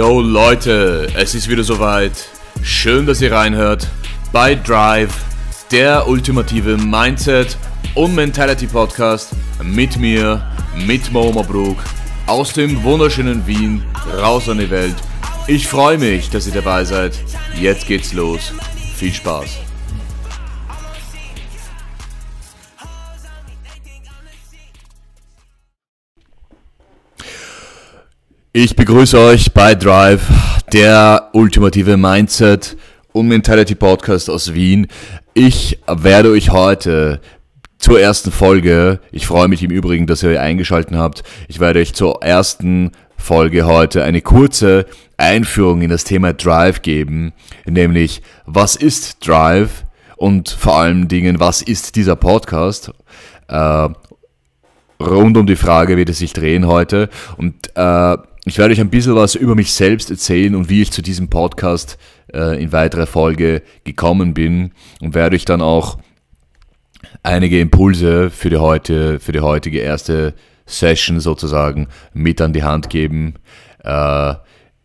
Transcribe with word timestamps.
Yo 0.00 0.22
Leute, 0.22 1.08
es 1.14 1.34
ist 1.34 1.46
wieder 1.46 1.62
soweit. 1.62 2.30
Schön, 2.62 3.04
dass 3.04 3.20
ihr 3.20 3.32
reinhört 3.32 3.86
bei 4.32 4.54
Drive, 4.54 5.12
der 5.70 6.08
ultimative 6.08 6.78
Mindset 6.78 7.58
und 7.94 8.14
Mentality 8.14 8.66
Podcast 8.66 9.32
mit 9.62 9.98
mir, 9.98 10.40
mit 10.86 11.12
Mo 11.12 11.30
Mabruk, 11.32 11.76
aus 12.26 12.54
dem 12.54 12.82
wunderschönen 12.82 13.46
Wien, 13.46 13.84
raus 14.22 14.48
an 14.48 14.56
die 14.56 14.70
Welt. 14.70 14.96
Ich 15.46 15.68
freue 15.68 15.98
mich, 15.98 16.30
dass 16.30 16.46
ihr 16.46 16.54
dabei 16.54 16.82
seid. 16.86 17.18
Jetzt 17.60 17.86
geht's 17.86 18.14
los. 18.14 18.54
Viel 18.96 19.12
Spaß. 19.12 19.58
Ich 28.52 28.74
begrüße 28.74 29.16
euch 29.16 29.52
bei 29.52 29.76
Drive, 29.76 30.26
der 30.72 31.28
ultimative 31.34 31.96
Mindset 31.96 32.76
und 33.12 33.28
Mentality 33.28 33.76
Podcast 33.76 34.28
aus 34.28 34.54
Wien. 34.54 34.88
Ich 35.34 35.78
werde 35.86 36.32
euch 36.32 36.50
heute 36.50 37.20
zur 37.78 38.00
ersten 38.00 38.32
Folge, 38.32 38.98
ich 39.12 39.28
freue 39.28 39.46
mich 39.46 39.62
im 39.62 39.70
Übrigen, 39.70 40.08
dass 40.08 40.24
ihr 40.24 40.40
eingeschaltet 40.40 40.96
habt, 40.96 41.22
ich 41.46 41.60
werde 41.60 41.78
euch 41.78 41.94
zur 41.94 42.24
ersten 42.24 42.90
Folge 43.16 43.66
heute 43.66 44.02
eine 44.02 44.20
kurze 44.20 44.86
Einführung 45.16 45.82
in 45.82 45.90
das 45.90 46.02
Thema 46.02 46.32
Drive 46.32 46.82
geben, 46.82 47.32
nämlich 47.66 48.20
was 48.46 48.74
ist 48.74 49.24
Drive 49.24 49.84
und 50.16 50.48
vor 50.48 50.76
allen 50.76 51.06
Dingen, 51.06 51.38
was 51.38 51.62
ist 51.62 51.94
dieser 51.94 52.16
Podcast? 52.16 52.90
Äh, 53.46 53.88
rund 55.00 55.36
um 55.36 55.46
die 55.46 55.54
Frage 55.54 55.96
wird 55.96 56.08
es 56.08 56.18
sich 56.18 56.32
drehen 56.32 56.66
heute 56.66 57.10
und 57.36 57.54
äh, 57.76 58.16
ich 58.44 58.58
werde 58.58 58.72
euch 58.72 58.80
ein 58.80 58.90
bisschen 58.90 59.14
was 59.14 59.34
über 59.34 59.54
mich 59.54 59.72
selbst 59.72 60.10
erzählen 60.10 60.54
und 60.54 60.70
wie 60.70 60.82
ich 60.82 60.92
zu 60.92 61.02
diesem 61.02 61.28
Podcast 61.28 61.98
äh, 62.32 62.62
in 62.62 62.72
weiterer 62.72 63.06
Folge 63.06 63.62
gekommen 63.84 64.34
bin 64.34 64.72
und 65.00 65.14
werde 65.14 65.36
euch 65.36 65.44
dann 65.44 65.60
auch 65.60 65.98
einige 67.22 67.60
Impulse 67.60 68.30
für 68.30 68.50
die, 68.50 68.56
heute, 68.56 69.20
für 69.20 69.32
die 69.32 69.40
heutige 69.40 69.80
erste 69.80 70.34
Session 70.66 71.20
sozusagen 71.20 71.88
mit 72.12 72.40
an 72.40 72.52
die 72.52 72.62
Hand 72.62 72.88
geben, 72.90 73.34
äh, 73.84 74.34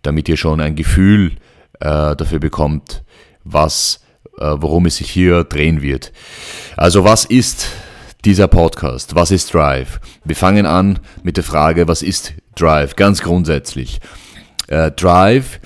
damit 0.01 0.29
ihr 0.29 0.37
schon 0.37 0.59
ein 0.59 0.75
Gefühl 0.75 1.33
äh, 1.79 2.15
dafür 2.15 2.39
bekommt, 2.39 3.03
was, 3.43 4.01
äh, 4.37 4.55
worum 4.57 4.85
es 4.85 4.97
sich 4.97 5.09
hier 5.09 5.43
drehen 5.43 5.81
wird. 5.81 6.11
Also 6.75 7.03
was 7.03 7.25
ist 7.25 7.67
dieser 8.25 8.47
Podcast? 8.47 9.15
Was 9.15 9.31
ist 9.31 9.53
Drive? 9.53 9.99
Wir 10.23 10.35
fangen 10.35 10.65
an 10.65 10.99
mit 11.23 11.37
der 11.37 11.43
Frage, 11.43 11.87
was 11.87 12.01
ist 12.01 12.33
Drive? 12.55 12.95
Ganz 12.95 13.21
grundsätzlich. 13.21 13.99
Äh, 14.67 14.91
Drive 14.91 15.59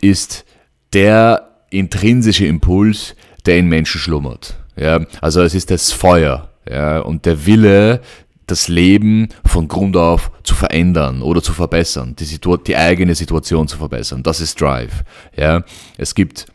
ist 0.00 0.44
der 0.92 1.50
intrinsische 1.70 2.46
Impuls, 2.46 3.14
der 3.44 3.58
in 3.58 3.68
Menschen 3.68 4.00
schlummert. 4.00 4.56
Ja? 4.76 5.00
Also 5.20 5.42
es 5.42 5.54
ist 5.54 5.70
das 5.70 5.92
Feuer 5.92 6.50
ja? 6.68 7.00
und 7.00 7.26
der 7.26 7.46
Wille, 7.46 8.00
das 8.46 8.68
Leben 8.68 9.28
von 9.44 9.66
Grund 9.66 9.96
auf 9.96 10.30
zu 10.44 10.54
verändern 10.54 11.20
oder 11.20 11.42
zu 11.42 11.52
verbessern, 11.52 12.14
die, 12.16 12.24
Situ 12.24 12.56
die 12.56 12.76
eigene 12.76 13.14
Situation 13.14 13.66
zu 13.66 13.76
verbessern. 13.76 14.22
Das 14.22 14.40
ist 14.40 14.60
Drive. 14.60 15.02
Ja? 15.36 15.64
Es 15.98 16.14
gibt 16.14 16.46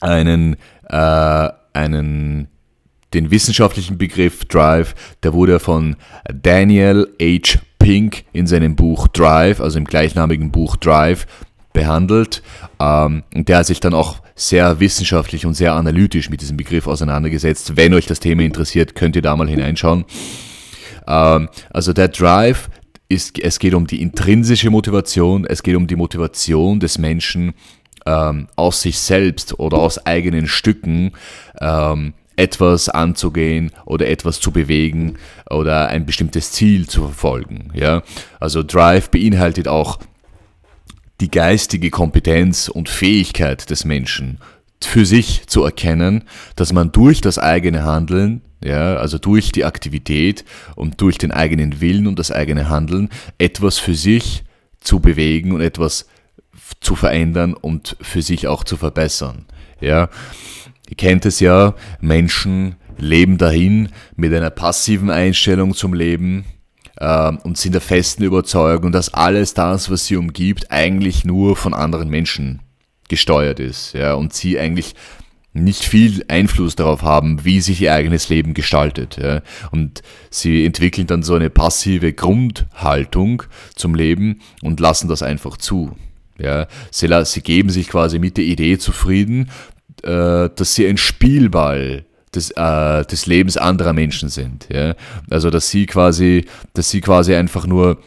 einen, 0.00 0.56
äh, 0.88 1.48
einen 1.72 2.48
den 3.14 3.30
wissenschaftlichen 3.30 3.98
Begriff 3.98 4.44
Drive, 4.44 4.94
der 5.22 5.32
wurde 5.32 5.58
von 5.60 5.96
Daniel 6.32 7.08
H. 7.20 7.58
Pink 7.78 8.24
in 8.32 8.46
seinem 8.46 8.76
Buch 8.76 9.08
Drive, 9.08 9.60
also 9.60 9.78
im 9.78 9.84
gleichnamigen 9.84 10.50
Buch 10.50 10.76
Drive, 10.76 11.26
behandelt. 11.72 12.42
Ähm, 12.78 13.22
und 13.34 13.48
der 13.48 13.58
hat 13.58 13.66
sich 13.66 13.80
dann 13.80 13.94
auch 13.94 14.20
sehr 14.34 14.80
wissenschaftlich 14.80 15.46
und 15.46 15.54
sehr 15.54 15.74
analytisch 15.74 16.30
mit 16.30 16.40
diesem 16.40 16.56
Begriff 16.56 16.86
auseinandergesetzt. 16.86 17.76
Wenn 17.76 17.94
euch 17.94 18.06
das 18.06 18.20
Thema 18.20 18.42
interessiert, 18.42 18.94
könnt 18.94 19.16
ihr 19.16 19.22
da 19.22 19.36
mal 19.36 19.48
hineinschauen. 19.48 20.04
Ähm, 21.06 21.48
also 21.70 21.92
der 21.92 22.08
Drive 22.08 22.70
ist, 23.08 23.38
es 23.38 23.58
geht 23.58 23.74
um 23.74 23.86
die 23.86 24.02
intrinsische 24.02 24.70
Motivation, 24.70 25.44
es 25.44 25.62
geht 25.62 25.76
um 25.76 25.86
die 25.86 25.96
Motivation 25.96 26.80
des 26.80 26.98
Menschen 26.98 27.54
ähm, 28.06 28.48
aus 28.56 28.82
sich 28.82 28.98
selbst 28.98 29.58
oder 29.58 29.78
aus 29.78 30.04
eigenen 30.06 30.46
Stücken 30.46 31.12
etwas 32.40 32.88
anzugehen 32.88 33.70
oder 33.84 34.08
etwas 34.08 34.40
zu 34.40 34.50
bewegen 34.50 35.16
oder 35.48 35.88
ein 35.88 36.06
bestimmtes 36.06 36.52
Ziel 36.52 36.88
zu 36.88 37.02
verfolgen. 37.02 37.70
Ja? 37.74 38.02
Also 38.40 38.62
Drive 38.62 39.10
beinhaltet 39.10 39.68
auch 39.68 39.98
die 41.20 41.30
geistige 41.30 41.90
Kompetenz 41.90 42.68
und 42.68 42.88
Fähigkeit 42.88 43.68
des 43.68 43.84
Menschen 43.84 44.38
für 44.82 45.04
sich 45.04 45.46
zu 45.46 45.62
erkennen, 45.62 46.24
dass 46.56 46.72
man 46.72 46.90
durch 46.92 47.20
das 47.20 47.38
eigene 47.38 47.84
Handeln, 47.84 48.40
ja, 48.64 48.96
also 48.96 49.18
durch 49.18 49.52
die 49.52 49.66
Aktivität 49.66 50.44
und 50.74 51.00
durch 51.02 51.18
den 51.18 51.32
eigenen 51.32 51.82
Willen 51.82 52.06
und 52.06 52.18
das 52.18 52.30
eigene 52.30 52.70
Handeln 52.70 53.10
etwas 53.36 53.78
für 53.78 53.94
sich 53.94 54.44
zu 54.80 55.00
bewegen 55.00 55.52
und 55.52 55.60
etwas 55.60 56.06
zu 56.80 56.96
verändern 56.96 57.52
und 57.52 57.96
für 58.00 58.22
sich 58.22 58.48
auch 58.48 58.64
zu 58.64 58.78
verbessern. 58.78 59.44
Ja, 59.80 60.08
Ihr 60.88 60.96
kennt 60.96 61.24
es 61.26 61.40
ja, 61.40 61.74
Menschen 62.00 62.76
leben 62.98 63.38
dahin 63.38 63.88
mit 64.16 64.34
einer 64.34 64.50
passiven 64.50 65.10
Einstellung 65.10 65.74
zum 65.74 65.94
Leben 65.94 66.44
äh, 66.96 67.32
und 67.44 67.58
sind 67.58 67.72
der 67.72 67.80
festen 67.80 68.22
Überzeugung, 68.22 68.92
dass 68.92 69.14
alles 69.14 69.54
das, 69.54 69.90
was 69.90 70.06
sie 70.06 70.16
umgibt, 70.16 70.70
eigentlich 70.70 71.24
nur 71.24 71.56
von 71.56 71.74
anderen 71.74 72.08
Menschen 72.08 72.60
gesteuert 73.08 73.60
ist. 73.60 73.94
Ja, 73.94 74.14
und 74.14 74.32
sie 74.32 74.58
eigentlich 74.58 74.94
nicht 75.52 75.82
viel 75.82 76.24
Einfluss 76.28 76.76
darauf 76.76 77.02
haben, 77.02 77.44
wie 77.44 77.60
sich 77.60 77.80
ihr 77.80 77.92
eigenes 77.92 78.28
Leben 78.28 78.54
gestaltet. 78.54 79.18
Ja. 79.20 79.42
Und 79.72 80.02
sie 80.30 80.64
entwickeln 80.64 81.08
dann 81.08 81.24
so 81.24 81.34
eine 81.34 81.50
passive 81.50 82.12
Grundhaltung 82.12 83.42
zum 83.74 83.94
Leben 83.96 84.40
und 84.62 84.78
lassen 84.78 85.08
das 85.08 85.22
einfach 85.22 85.56
zu. 85.56 85.96
Ja. 86.38 86.68
Sie, 86.92 87.08
sie 87.24 87.42
geben 87.42 87.70
sich 87.70 87.88
quasi 87.88 88.20
mit 88.20 88.36
der 88.36 88.44
Idee 88.44 88.78
zufrieden, 88.78 89.50
dass 90.02 90.74
sie 90.74 90.86
ein 90.86 90.96
Spielball 90.96 92.04
des, 92.34 92.50
äh, 92.52 93.04
des 93.04 93.26
Lebens 93.26 93.56
anderer 93.56 93.92
Menschen 93.92 94.28
sind. 94.28 94.68
Ja? 94.72 94.94
Also 95.30 95.50
dass 95.50 95.70
sie 95.70 95.86
quasi, 95.86 96.46
dass 96.74 96.90
sie 96.90 97.00
quasi 97.00 97.34
einfach 97.34 97.66
nur 97.66 97.98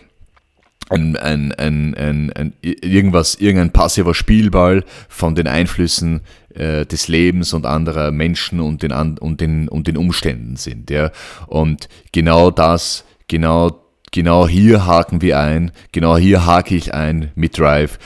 ein, 0.89 1.15
ein, 1.15 1.51
ein, 1.53 1.95
ein, 1.95 2.33
ein, 2.33 2.53
irgendwas, 2.61 3.35
irgendein 3.35 3.71
passiver 3.71 4.13
Spielball 4.13 4.83
von 5.09 5.33
den 5.35 5.47
Einflüssen 5.47 6.21
äh, 6.53 6.85
des 6.85 7.07
Lebens 7.07 7.53
und 7.53 7.65
anderer 7.65 8.11
Menschen 8.11 8.59
und 8.59 8.83
den, 8.83 8.91
und 8.91 9.41
den, 9.41 9.67
und 9.67 9.87
den 9.87 9.97
Umständen 9.97 10.55
sind. 10.55 10.89
Ja? 10.89 11.11
Und 11.47 11.89
genau 12.11 12.51
das, 12.51 13.05
genau, 13.27 13.83
genau 14.11 14.47
hier 14.47 14.85
haken 14.85 15.21
wir 15.21 15.39
ein, 15.39 15.71
genau 15.91 16.17
hier 16.17 16.45
hake 16.45 16.75
ich 16.75 16.93
ein 16.93 17.31
mit 17.35 17.57
Drive. 17.57 17.97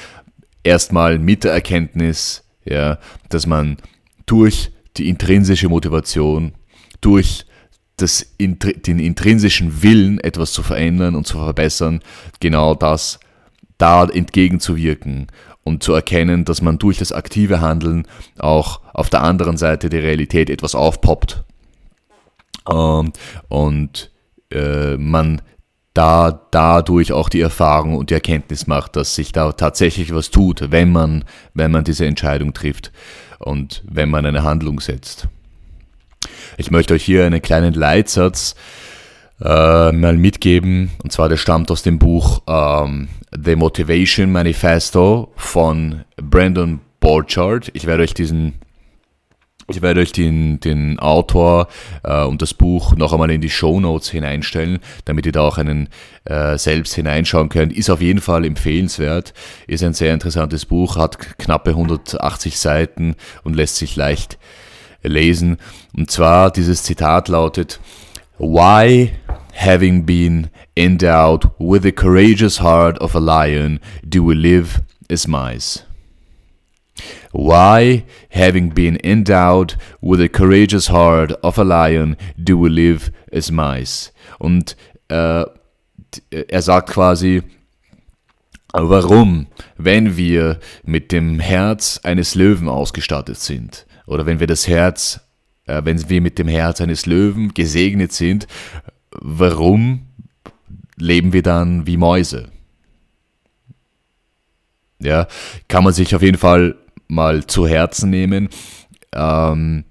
Erstmal 0.63 1.17
mit 1.17 1.43
der 1.43 1.53
Erkenntnis, 1.53 2.43
ja, 2.69 2.99
dass 3.29 3.47
man 3.47 3.77
durch 4.25 4.71
die 4.97 5.09
intrinsische 5.09 5.69
Motivation, 5.69 6.53
durch 7.01 7.45
das, 7.97 8.35
den 8.39 8.99
intrinsischen 8.99 9.81
Willen, 9.81 10.19
etwas 10.19 10.53
zu 10.53 10.63
verändern 10.63 11.15
und 11.15 11.25
zu 11.25 11.37
verbessern, 11.37 12.01
genau 12.39 12.75
das 12.75 13.19
da 13.77 14.05
entgegenzuwirken 14.05 15.27
und 15.63 15.83
zu 15.83 15.93
erkennen, 15.93 16.45
dass 16.45 16.61
man 16.61 16.79
durch 16.79 16.97
das 16.97 17.11
aktive 17.11 17.61
Handeln 17.61 18.07
auch 18.37 18.81
auf 18.93 19.09
der 19.09 19.23
anderen 19.23 19.57
Seite 19.57 19.89
der 19.89 20.03
Realität 20.03 20.49
etwas 20.49 20.75
aufpoppt. 20.75 21.43
Ähm, 22.69 23.11
und 23.49 24.11
äh, 24.51 24.97
man 24.97 25.41
da 25.97 26.41
dadurch 26.51 27.11
auch 27.11 27.27
die 27.27 27.41
Erfahrung 27.41 27.95
und 27.95 28.11
die 28.11 28.13
Erkenntnis 28.13 28.67
macht, 28.67 28.95
dass 28.95 29.15
sich 29.15 29.31
da 29.31 29.51
tatsächlich 29.51 30.13
was 30.13 30.29
tut, 30.29 30.71
wenn 30.71 30.91
man, 30.91 31.25
wenn 31.53 31.71
man 31.71 31.83
diese 31.83 32.05
Entscheidung 32.05 32.53
trifft 32.53 32.91
und 33.39 33.83
wenn 33.89 34.09
man 34.09 34.25
eine 34.25 34.43
Handlung 34.43 34.79
setzt. 34.79 35.27
Ich 36.57 36.69
möchte 36.69 36.93
euch 36.93 37.03
hier 37.03 37.25
einen 37.25 37.41
kleinen 37.41 37.73
Leitsatz 37.73 38.55
äh, 39.41 39.91
mal 39.91 40.17
mitgeben, 40.17 40.91
und 41.03 41.11
zwar 41.11 41.29
der 41.29 41.37
stammt 41.37 41.71
aus 41.71 41.81
dem 41.81 41.99
Buch 41.99 42.41
ähm, 42.47 43.09
The 43.31 43.55
Motivation 43.55 44.31
Manifesto 44.31 45.31
von 45.35 46.03
Brandon 46.15 46.79
Borchardt. 46.99 47.71
Ich 47.73 47.85
werde 47.87 48.03
euch 48.03 48.13
diesen 48.13 48.53
ich 49.69 49.81
werde 49.81 49.99
euch 49.99 50.13
den, 50.13 50.59
den 50.61 50.97
Autor 50.99 51.67
äh, 52.03 52.23
und 52.23 52.41
das 52.41 52.53
Buch 52.53 52.95
noch 52.95 53.11
einmal 53.11 53.31
in 53.31 53.41
die 53.41 53.49
Show 53.49 53.79
Notes 53.79 54.09
hineinstellen, 54.09 54.79
damit 55.05 55.25
ihr 55.25 55.33
da 55.33 55.41
auch 55.41 55.57
einen 55.57 55.89
äh, 56.23 56.57
selbst 56.57 56.95
hineinschauen 56.95 57.49
könnt. 57.49 57.73
Ist 57.73 57.89
auf 57.89 58.01
jeden 58.01 58.21
Fall 58.21 58.45
empfehlenswert, 58.45 59.33
ist 59.67 59.83
ein 59.83 59.93
sehr 59.93 60.13
interessantes 60.13 60.65
Buch, 60.65 60.95
hat 60.95 61.37
knappe 61.37 61.71
180 61.71 62.57
Seiten 62.57 63.15
und 63.43 63.55
lässt 63.55 63.75
sich 63.75 63.95
leicht 63.97 64.37
lesen. 65.03 65.57
Und 65.95 66.11
zwar 66.11 66.49
dieses 66.51 66.83
Zitat 66.83 67.27
lautet, 67.27 67.79
Why, 68.37 69.11
having 69.53 70.05
been 70.05 70.49
endowed 70.75 71.49
with 71.59 71.81
the 71.83 71.91
courageous 71.91 72.61
heart 72.61 73.01
of 73.01 73.15
a 73.15 73.19
lion, 73.19 73.79
do 74.07 74.25
we 74.25 74.33
live 74.33 74.81
as 75.09 75.27
mice? 75.27 75.86
Why, 77.31 78.03
having 78.29 78.73
been 78.73 78.97
endowed 79.03 79.75
with 80.01 80.19
the 80.19 80.29
courageous 80.29 80.89
heart 80.89 81.33
of 81.43 81.57
a 81.57 81.63
lion, 81.63 82.17
do 82.41 82.57
we 82.57 82.69
live 82.69 83.11
as 83.31 83.51
mice? 83.51 84.11
Und 84.39 84.75
äh, 85.09 85.45
er 86.29 86.61
sagt 86.61 86.89
quasi, 86.89 87.43
warum, 88.73 89.47
wenn 89.77 90.17
wir 90.17 90.59
mit 90.83 91.11
dem 91.11 91.39
Herz 91.39 91.99
eines 92.03 92.35
Löwen 92.35 92.69
ausgestattet 92.69 93.37
sind, 93.37 93.85
oder 94.05 94.25
wenn 94.25 94.39
wir 94.39 94.47
das 94.47 94.67
Herz, 94.67 95.19
äh, 95.65 95.81
wenn 95.83 96.09
wir 96.09 96.21
mit 96.21 96.39
dem 96.39 96.47
Herz 96.47 96.81
eines 96.81 97.05
Löwen 97.05 97.53
gesegnet 97.53 98.13
sind, 98.13 98.47
warum 99.11 100.07
leben 100.95 101.33
wir 101.33 101.43
dann 101.43 101.85
wie 101.85 101.97
Mäuse? 101.97 102.49
Ja, 104.99 105.27
kann 105.67 105.83
man 105.83 105.93
sich 105.93 106.15
auf 106.15 106.23
jeden 106.23 106.37
Fall 106.37 106.75
mal 107.07 107.45
zu 107.45 107.67
Herzen 107.67 108.09
nehmen. 108.09 108.49
Ähm, 109.13 109.85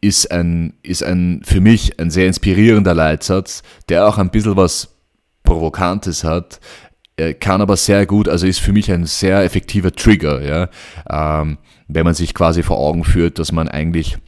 ist 0.00 0.32
ein, 0.32 0.74
ist 0.82 1.04
ein 1.04 1.42
für 1.44 1.60
mich 1.60 2.00
ein 2.00 2.10
sehr 2.10 2.26
inspirierender 2.26 2.94
Leitsatz, 2.94 3.62
der 3.88 4.08
auch 4.08 4.18
ein 4.18 4.30
bisschen 4.30 4.56
was 4.56 4.96
Provokantes 5.44 6.24
hat, 6.24 6.60
er 7.16 7.34
kann 7.34 7.60
aber 7.60 7.76
sehr 7.76 8.06
gut, 8.06 8.28
also 8.28 8.46
ist 8.46 8.60
für 8.60 8.72
mich 8.72 8.90
ein 8.90 9.04
sehr 9.06 9.44
effektiver 9.44 9.92
Trigger, 9.92 10.42
ja, 10.42 10.68
ähm, 11.40 11.58
wenn 11.88 12.04
man 12.04 12.14
sich 12.14 12.34
quasi 12.34 12.62
vor 12.62 12.78
Augen 12.78 13.04
führt, 13.04 13.38
dass 13.38 13.52
man 13.52 13.68
eigentlich 13.68 14.18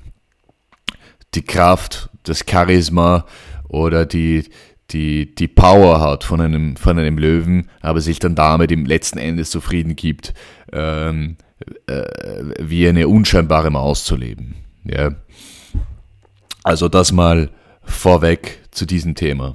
die 1.35 1.43
Kraft, 1.43 2.11
das 2.25 2.45
Charisma 2.49 3.27
oder 3.69 4.07
die, 4.07 4.45
die, 4.91 5.35
die 5.35 5.49
Power 5.49 6.01
hat 6.01 6.25
von 6.25 6.41
einem, 6.41 6.77
von 6.77 6.99
einem 6.99 7.19
Löwen, 7.19 7.71
aber 7.81 8.01
sich 8.01 8.19
dann 8.19 8.35
damit 8.35 8.71
im 8.71 8.85
letzten 8.85 9.19
Endes 9.19 9.51
zufrieden 9.51 9.97
gibt, 9.97 10.35
ähm, 10.73 11.37
äh, 11.87 12.05
wie 12.59 12.89
eine 12.89 13.09
unscheinbare 13.09 13.71
Maus 13.71 14.05
zu 14.05 14.17
leben. 14.17 14.57
Ja. 14.85 15.15
Also 16.63 16.89
das 16.89 17.13
mal 17.13 17.51
vorweg 17.83 18.61
zu 18.71 18.87
diesem 18.87 19.15
Thema. 19.15 19.55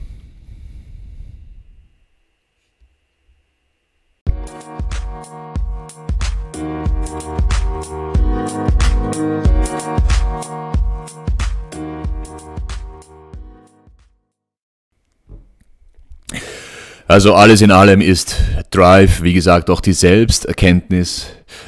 Also 17.10 17.34
alles 17.34 17.62
in 17.62 17.72
allem 17.72 18.02
ist 18.02 18.36
Drive, 18.70 19.24
wie 19.24 19.34
gesagt, 19.34 19.72
auch 19.72 19.82
die 19.82 19.94
Selbsterkenntnis, 19.94 21.26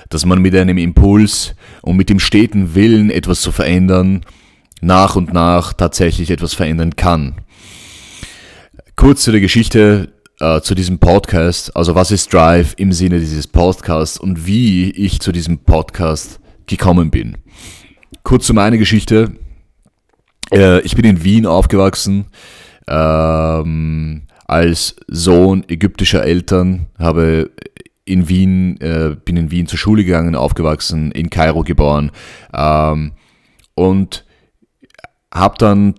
dass 0.09 0.23
man 0.23 0.39
mit 0.39 0.55
einem 0.55 0.77
Impuls 0.77 1.55
und 1.81 1.97
mit 1.97 2.09
dem 2.09 2.19
steten 2.19 2.75
Willen, 2.75 3.09
etwas 3.09 3.41
zu 3.41 3.51
verändern, 3.51 4.23
nach 4.81 5.15
und 5.15 5.33
nach 5.33 5.73
tatsächlich 5.73 6.29
etwas 6.29 6.53
verändern 6.53 6.95
kann. 6.95 7.41
Kurz 8.95 9.23
zu 9.23 9.31
der 9.31 9.41
Geschichte 9.41 10.13
äh, 10.39 10.61
zu 10.61 10.75
diesem 10.75 10.99
Podcast. 10.99 11.75
Also 11.75 11.95
was 11.95 12.11
ist 12.11 12.31
Drive 12.31 12.75
im 12.77 12.93
Sinne 12.93 13.19
dieses 13.19 13.47
Podcasts 13.47 14.19
und 14.19 14.45
wie 14.45 14.91
ich 14.91 15.21
zu 15.21 15.31
diesem 15.31 15.57
Podcast 15.57 16.39
gekommen 16.67 17.09
bin. 17.09 17.39
Kurz 18.21 18.45
zu 18.45 18.53
meiner 18.53 18.77
Geschichte. 18.77 19.31
Äh, 20.53 20.81
ich 20.81 20.95
bin 20.95 21.05
in 21.05 21.23
Wien 21.23 21.47
aufgewachsen. 21.47 22.27
Ähm, 22.87 24.27
als 24.51 24.97
Sohn 25.07 25.63
ägyptischer 25.69 26.25
Eltern, 26.25 26.87
habe 26.99 27.51
in 28.03 28.27
Wien, 28.27 28.75
äh, 28.81 29.15
bin 29.23 29.37
in 29.37 29.49
Wien 29.49 29.65
zur 29.65 29.79
Schule 29.79 30.03
gegangen, 30.03 30.35
aufgewachsen, 30.35 31.11
in 31.11 31.29
Kairo 31.29 31.61
geboren 31.63 32.11
ähm, 32.53 33.13
und 33.75 34.25
habe 35.33 35.55
dann, 35.57 35.95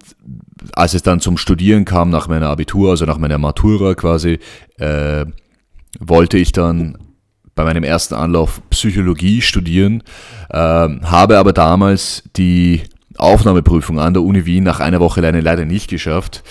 als 0.74 0.92
es 0.92 1.02
dann 1.02 1.20
zum 1.20 1.38
Studieren 1.38 1.86
kam, 1.86 2.10
nach 2.10 2.28
meiner 2.28 2.50
Abitur, 2.50 2.90
also 2.90 3.06
nach 3.06 3.16
meiner 3.16 3.38
Matura 3.38 3.94
quasi, 3.94 4.38
äh, 4.76 5.24
wollte 5.98 6.36
ich 6.36 6.52
dann 6.52 6.98
bei 7.54 7.64
meinem 7.64 7.84
ersten 7.84 8.14
Anlauf 8.14 8.60
Psychologie 8.68 9.40
studieren, 9.40 10.02
äh, 10.50 10.58
habe 10.58 11.38
aber 11.38 11.54
damals 11.54 12.22
die 12.36 12.82
Aufnahmeprüfung 13.16 13.98
an 13.98 14.12
der 14.12 14.22
Uni 14.22 14.44
Wien 14.44 14.64
nach 14.64 14.80
einer 14.80 15.00
Woche 15.00 15.22
leider 15.22 15.64
nicht 15.64 15.88
geschafft. 15.88 16.42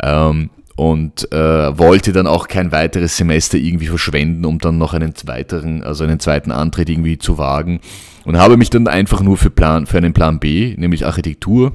Ähm, 0.00 0.48
und 0.76 1.30
äh, 1.32 1.78
wollte 1.78 2.12
dann 2.12 2.26
auch 2.26 2.48
kein 2.48 2.72
weiteres 2.72 3.16
Semester 3.16 3.58
irgendwie 3.58 3.86
verschwenden, 3.86 4.44
um 4.44 4.58
dann 4.58 4.78
noch 4.78 4.92
einen 4.94 5.14
weiteren, 5.26 5.82
also 5.82 6.04
einen 6.04 6.20
zweiten 6.20 6.50
Antritt 6.50 6.88
irgendwie 6.88 7.18
zu 7.18 7.38
wagen. 7.38 7.80
Und 8.24 8.38
habe 8.38 8.56
mich 8.56 8.70
dann 8.70 8.88
einfach 8.88 9.20
nur 9.20 9.36
für, 9.36 9.50
Plan, 9.50 9.86
für 9.86 9.98
einen 9.98 10.14
Plan 10.14 10.40
B, 10.40 10.74
nämlich 10.76 11.06
Architektur, 11.06 11.72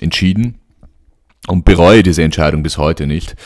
entschieden 0.00 0.58
und 1.46 1.64
bereue 1.64 2.02
diese 2.02 2.22
Entscheidung 2.22 2.62
bis 2.62 2.76
heute 2.78 3.06
nicht, 3.06 3.36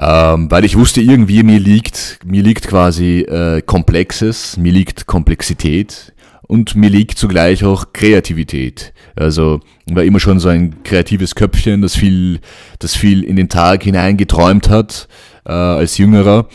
ähm, 0.00 0.50
weil 0.50 0.64
ich 0.64 0.76
wusste 0.76 1.00
irgendwie 1.00 1.42
mir 1.42 1.58
liegt, 1.58 2.20
mir 2.24 2.42
liegt 2.42 2.68
quasi 2.68 3.20
äh, 3.20 3.62
Komplexes, 3.62 4.56
mir 4.56 4.72
liegt 4.72 5.06
Komplexität, 5.06 6.12
und 6.48 6.74
mir 6.74 6.90
liegt 6.90 7.18
zugleich 7.18 7.62
auch 7.62 7.92
Kreativität. 7.92 8.92
Also 9.14 9.60
war 9.86 10.02
immer 10.02 10.18
schon 10.18 10.40
so 10.40 10.48
ein 10.48 10.82
kreatives 10.82 11.34
Köpfchen, 11.34 11.82
das 11.82 11.94
viel, 11.94 12.40
das 12.80 12.96
viel 12.96 13.22
in 13.22 13.36
den 13.36 13.48
Tag 13.48 13.84
hinein 13.84 14.16
geträumt 14.16 14.68
hat 14.68 15.08
äh, 15.44 15.52
als 15.52 15.98
Jüngerer. 15.98 16.48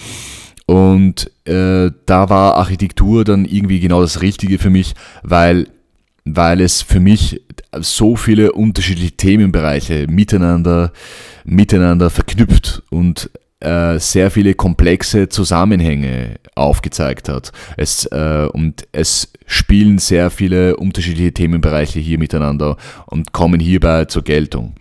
Und 0.65 1.31
äh, 1.45 1.91
da 2.05 2.29
war 2.29 2.55
Architektur 2.55 3.23
dann 3.23 3.45
irgendwie 3.45 3.79
genau 3.79 4.01
das 4.01 4.21
Richtige 4.21 4.57
für 4.57 4.71
mich, 4.71 4.93
weil, 5.21 5.67
weil 6.25 6.59
es 6.59 6.81
für 6.81 6.99
mich 6.99 7.41
so 7.79 8.15
viele 8.15 8.53
unterschiedliche 8.53 9.11
Themenbereiche 9.11 10.07
miteinander, 10.09 10.91
miteinander 11.43 12.09
verknüpft 12.09 12.81
und 12.89 13.29
äh, 13.63 14.00
sehr 14.00 14.31
viele 14.31 14.54
komplexe 14.54 15.30
Zusammenhänge 15.30 16.39
aufgezeigt 16.56 17.30
hat. 17.30 17.51
Es, 17.77 18.06
äh, 18.06 18.48
und 18.51 18.88
es 18.92 19.31
spielen 19.45 19.98
sehr 19.98 20.30
viele 20.30 20.77
unterschiedliche 20.77 21.34
Themenbereiche 21.34 22.00
hier 22.00 22.17
miteinander 22.20 22.77
und 23.05 23.32
kommen 23.34 23.60
hierbei 23.60 24.05
zur 24.05 24.24
Geltung. 24.24 24.75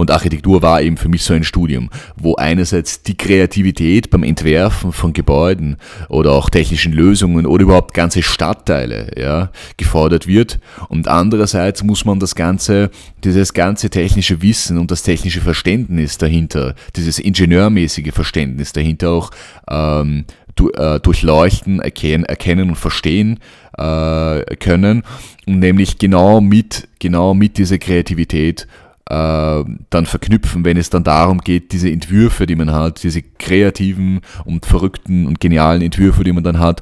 Und 0.00 0.10
Architektur 0.10 0.62
war 0.62 0.80
eben 0.80 0.96
für 0.96 1.10
mich 1.10 1.24
so 1.24 1.34
ein 1.34 1.44
Studium, 1.44 1.90
wo 2.16 2.34
einerseits 2.36 3.02
die 3.02 3.18
Kreativität 3.18 4.08
beim 4.08 4.22
Entwerfen 4.22 4.92
von 4.92 5.12
Gebäuden 5.12 5.76
oder 6.08 6.32
auch 6.32 6.48
technischen 6.48 6.94
Lösungen 6.94 7.44
oder 7.44 7.64
überhaupt 7.64 7.92
ganze 7.92 8.22
Stadtteile 8.22 9.10
ja, 9.18 9.50
gefordert 9.76 10.26
wird. 10.26 10.58
Und 10.88 11.06
andererseits 11.06 11.84
muss 11.84 12.06
man 12.06 12.18
das 12.18 12.34
ganze, 12.34 12.88
dieses 13.24 13.52
ganze 13.52 13.90
technische 13.90 14.40
Wissen 14.40 14.78
und 14.78 14.90
das 14.90 15.02
technische 15.02 15.42
Verständnis 15.42 16.16
dahinter, 16.16 16.76
dieses 16.96 17.18
ingenieurmäßige 17.18 18.14
Verständnis 18.14 18.72
dahinter 18.72 19.10
auch 19.10 19.30
ähm, 19.68 20.24
du, 20.54 20.70
äh, 20.70 20.98
durchleuchten, 20.98 21.80
erkennen, 21.80 22.24
erkennen 22.24 22.70
und 22.70 22.76
verstehen 22.76 23.38
äh, 23.76 24.56
können. 24.56 25.02
Und 25.46 25.58
nämlich 25.58 25.98
genau 25.98 26.40
mit, 26.40 26.88
genau 27.00 27.34
mit 27.34 27.58
dieser 27.58 27.76
Kreativität 27.76 28.66
dann 29.10 30.06
verknüpfen, 30.06 30.64
wenn 30.64 30.76
es 30.76 30.88
dann 30.88 31.02
darum 31.02 31.38
geht, 31.38 31.72
diese 31.72 31.90
Entwürfe, 31.90 32.46
die 32.46 32.54
man 32.54 32.70
hat, 32.70 33.02
diese 33.02 33.22
kreativen 33.22 34.20
und 34.44 34.66
verrückten 34.66 35.26
und 35.26 35.40
genialen 35.40 35.82
Entwürfe, 35.82 36.22
die 36.22 36.32
man 36.32 36.44
dann 36.44 36.60
hat, 36.60 36.80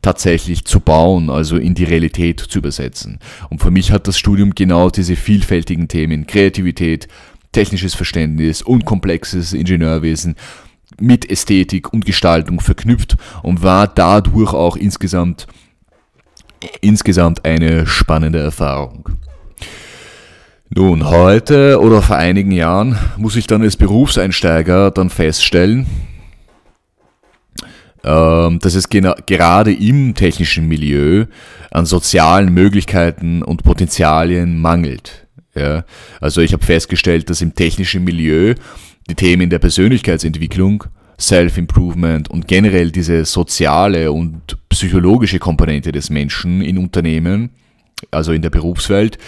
tatsächlich 0.00 0.64
zu 0.64 0.80
bauen, 0.80 1.28
also 1.28 1.56
in 1.58 1.74
die 1.74 1.84
Realität 1.84 2.40
zu 2.40 2.58
übersetzen. 2.58 3.18
Und 3.50 3.60
für 3.60 3.70
mich 3.70 3.92
hat 3.92 4.08
das 4.08 4.18
Studium 4.18 4.54
genau 4.54 4.88
diese 4.88 5.14
vielfältigen 5.14 5.88
Themen, 5.88 6.26
Kreativität, 6.26 7.06
technisches 7.52 7.94
Verständnis 7.94 8.62
und 8.62 8.86
komplexes 8.86 9.52
Ingenieurwesen 9.52 10.36
mit 10.98 11.30
Ästhetik 11.30 11.92
und 11.92 12.06
Gestaltung 12.06 12.60
verknüpft 12.60 13.18
und 13.42 13.62
war 13.62 13.86
dadurch 13.86 14.54
auch 14.54 14.76
insgesamt, 14.76 15.46
insgesamt 16.80 17.44
eine 17.44 17.86
spannende 17.86 18.38
Erfahrung. 18.38 19.10
Nun, 20.70 21.08
heute 21.08 21.80
oder 21.80 22.02
vor 22.02 22.16
einigen 22.16 22.52
Jahren 22.52 22.98
muss 23.16 23.36
ich 23.36 23.46
dann 23.46 23.62
als 23.62 23.76
Berufseinsteiger 23.76 24.90
dann 24.90 25.08
feststellen, 25.08 25.86
ähm, 28.04 28.58
dass 28.58 28.74
es 28.74 28.90
gerade 28.90 29.72
im 29.72 30.14
technischen 30.14 30.68
Milieu 30.68 31.24
an 31.70 31.86
sozialen 31.86 32.52
Möglichkeiten 32.52 33.42
und 33.42 33.62
Potenzialien 33.62 34.60
mangelt. 34.60 35.26
Ja, 35.54 35.84
also 36.20 36.42
ich 36.42 36.52
habe 36.52 36.64
festgestellt, 36.64 37.30
dass 37.30 37.40
im 37.40 37.54
technischen 37.54 38.04
Milieu 38.04 38.54
die 39.08 39.14
Themen 39.14 39.48
der 39.48 39.58
Persönlichkeitsentwicklung, 39.60 40.84
Self-Improvement 41.18 42.30
und 42.30 42.46
generell 42.46 42.90
diese 42.90 43.24
soziale 43.24 44.12
und 44.12 44.58
psychologische 44.68 45.38
Komponente 45.38 45.92
des 45.92 46.10
Menschen 46.10 46.60
in 46.60 46.76
Unternehmen, 46.76 47.50
also 48.10 48.32
in 48.32 48.42
der 48.42 48.50
Berufswelt, 48.50 49.18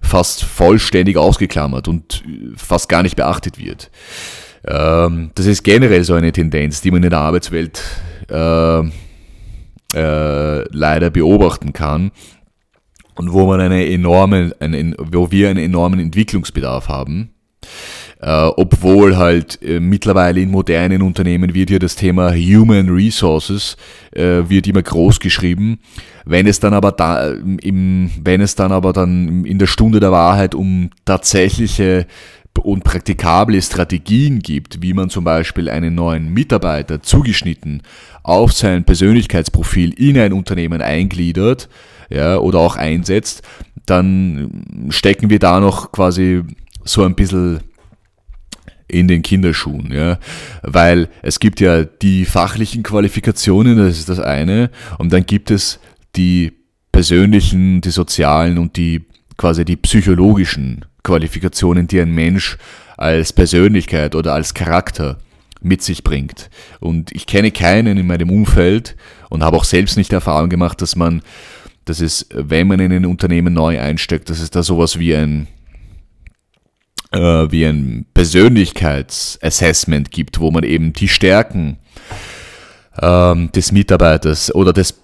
fast 0.00 0.44
vollständig 0.44 1.16
ausgeklammert 1.16 1.88
und 1.88 2.22
fast 2.56 2.88
gar 2.88 3.02
nicht 3.02 3.16
beachtet 3.16 3.58
wird. 3.58 3.90
Ähm, 4.66 5.30
das 5.34 5.46
ist 5.46 5.62
generell 5.62 6.04
so 6.04 6.14
eine 6.14 6.32
Tendenz, 6.32 6.80
die 6.80 6.90
man 6.90 7.02
in 7.02 7.10
der 7.10 7.20
Arbeitswelt 7.20 7.82
äh, 8.28 8.80
äh, 9.94 10.64
leider 10.72 11.10
beobachten 11.10 11.72
kann 11.72 12.12
und 13.16 13.32
wo 13.32 13.46
man 13.46 13.60
eine 13.60 13.86
enorme, 13.86 14.54
eine, 14.60 14.94
wo 14.98 15.30
wir 15.30 15.50
einen 15.50 15.58
enormen 15.58 16.00
Entwicklungsbedarf 16.00 16.88
haben. 16.88 17.34
Äh, 18.22 18.50
obwohl 18.56 19.16
halt 19.16 19.62
äh, 19.62 19.80
mittlerweile 19.80 20.40
in 20.40 20.50
modernen 20.50 21.00
Unternehmen 21.00 21.54
wird 21.54 21.70
ja 21.70 21.78
das 21.78 21.96
Thema 21.96 22.34
Human 22.34 22.90
Resources 22.90 23.78
äh, 24.12 24.42
wird 24.46 24.66
immer 24.66 24.82
groß 24.82 25.20
geschrieben. 25.20 25.78
Wenn 26.26 26.46
es 26.46 26.60
dann 26.60 26.74
aber 26.74 26.92
da, 26.92 27.30
im, 27.30 28.10
wenn 28.22 28.42
es 28.42 28.56
dann 28.56 28.72
aber 28.72 28.92
dann 28.92 29.46
in 29.46 29.58
der 29.58 29.66
Stunde 29.66 30.00
der 30.00 30.12
Wahrheit 30.12 30.54
um 30.54 30.90
tatsächliche 31.06 32.06
und 32.58 32.84
praktikable 32.84 33.62
Strategien 33.62 34.40
gibt, 34.40 34.82
wie 34.82 34.92
man 34.92 35.08
zum 35.08 35.24
Beispiel 35.24 35.70
einen 35.70 35.94
neuen 35.94 36.30
Mitarbeiter 36.34 37.00
zugeschnitten 37.00 37.82
auf 38.22 38.52
sein 38.52 38.84
Persönlichkeitsprofil 38.84 39.94
in 39.94 40.18
ein 40.18 40.34
Unternehmen 40.34 40.82
eingliedert 40.82 41.70
ja, 42.10 42.36
oder 42.36 42.58
auch 42.58 42.76
einsetzt, 42.76 43.42
dann 43.86 44.90
stecken 44.90 45.30
wir 45.30 45.38
da 45.38 45.58
noch 45.58 45.90
quasi 45.90 46.42
so 46.84 47.02
ein 47.04 47.14
bisschen 47.14 47.60
in 48.90 49.08
den 49.08 49.22
Kinderschuhen, 49.22 49.92
ja, 49.92 50.18
weil 50.62 51.08
es 51.22 51.40
gibt 51.40 51.60
ja 51.60 51.84
die 51.84 52.24
fachlichen 52.24 52.82
Qualifikationen, 52.82 53.78
das 53.78 53.98
ist 53.98 54.08
das 54.08 54.20
eine, 54.20 54.70
und 54.98 55.12
dann 55.12 55.24
gibt 55.26 55.50
es 55.50 55.80
die 56.16 56.52
persönlichen, 56.92 57.80
die 57.80 57.90
sozialen 57.90 58.58
und 58.58 58.76
die 58.76 59.04
quasi 59.36 59.64
die 59.64 59.76
psychologischen 59.76 60.84
Qualifikationen, 61.02 61.86
die 61.86 62.00
ein 62.00 62.12
Mensch 62.12 62.58
als 62.96 63.32
Persönlichkeit 63.32 64.14
oder 64.14 64.34
als 64.34 64.52
Charakter 64.52 65.18
mit 65.62 65.82
sich 65.82 66.04
bringt. 66.04 66.50
Und 66.80 67.12
ich 67.12 67.26
kenne 67.26 67.50
keinen 67.50 67.96
in 67.96 68.06
meinem 68.06 68.30
Umfeld 68.30 68.96
und 69.30 69.42
habe 69.42 69.56
auch 69.56 69.64
selbst 69.64 69.96
nicht 69.96 70.10
die 70.10 70.16
Erfahrung 70.16 70.50
gemacht, 70.50 70.82
dass 70.82 70.96
man, 70.96 71.22
dass 71.84 72.00
es, 72.00 72.26
wenn 72.34 72.66
man 72.66 72.80
in 72.80 72.92
ein 72.92 73.06
Unternehmen 73.06 73.54
neu 73.54 73.80
einsteckt, 73.80 74.28
dass 74.30 74.40
es 74.40 74.50
da 74.50 74.62
sowas 74.62 74.98
wie 74.98 75.14
ein 75.14 75.48
äh, 77.12 77.46
wie 77.50 77.64
ein 77.64 78.06
Persönlichkeitsassessment 78.14 80.10
gibt, 80.10 80.40
wo 80.40 80.50
man 80.50 80.64
eben 80.64 80.92
die 80.92 81.08
Stärken 81.08 81.78
ähm, 83.00 83.52
des 83.52 83.70
Mitarbeiters 83.72 84.54
oder 84.54 84.72
des, 84.72 85.00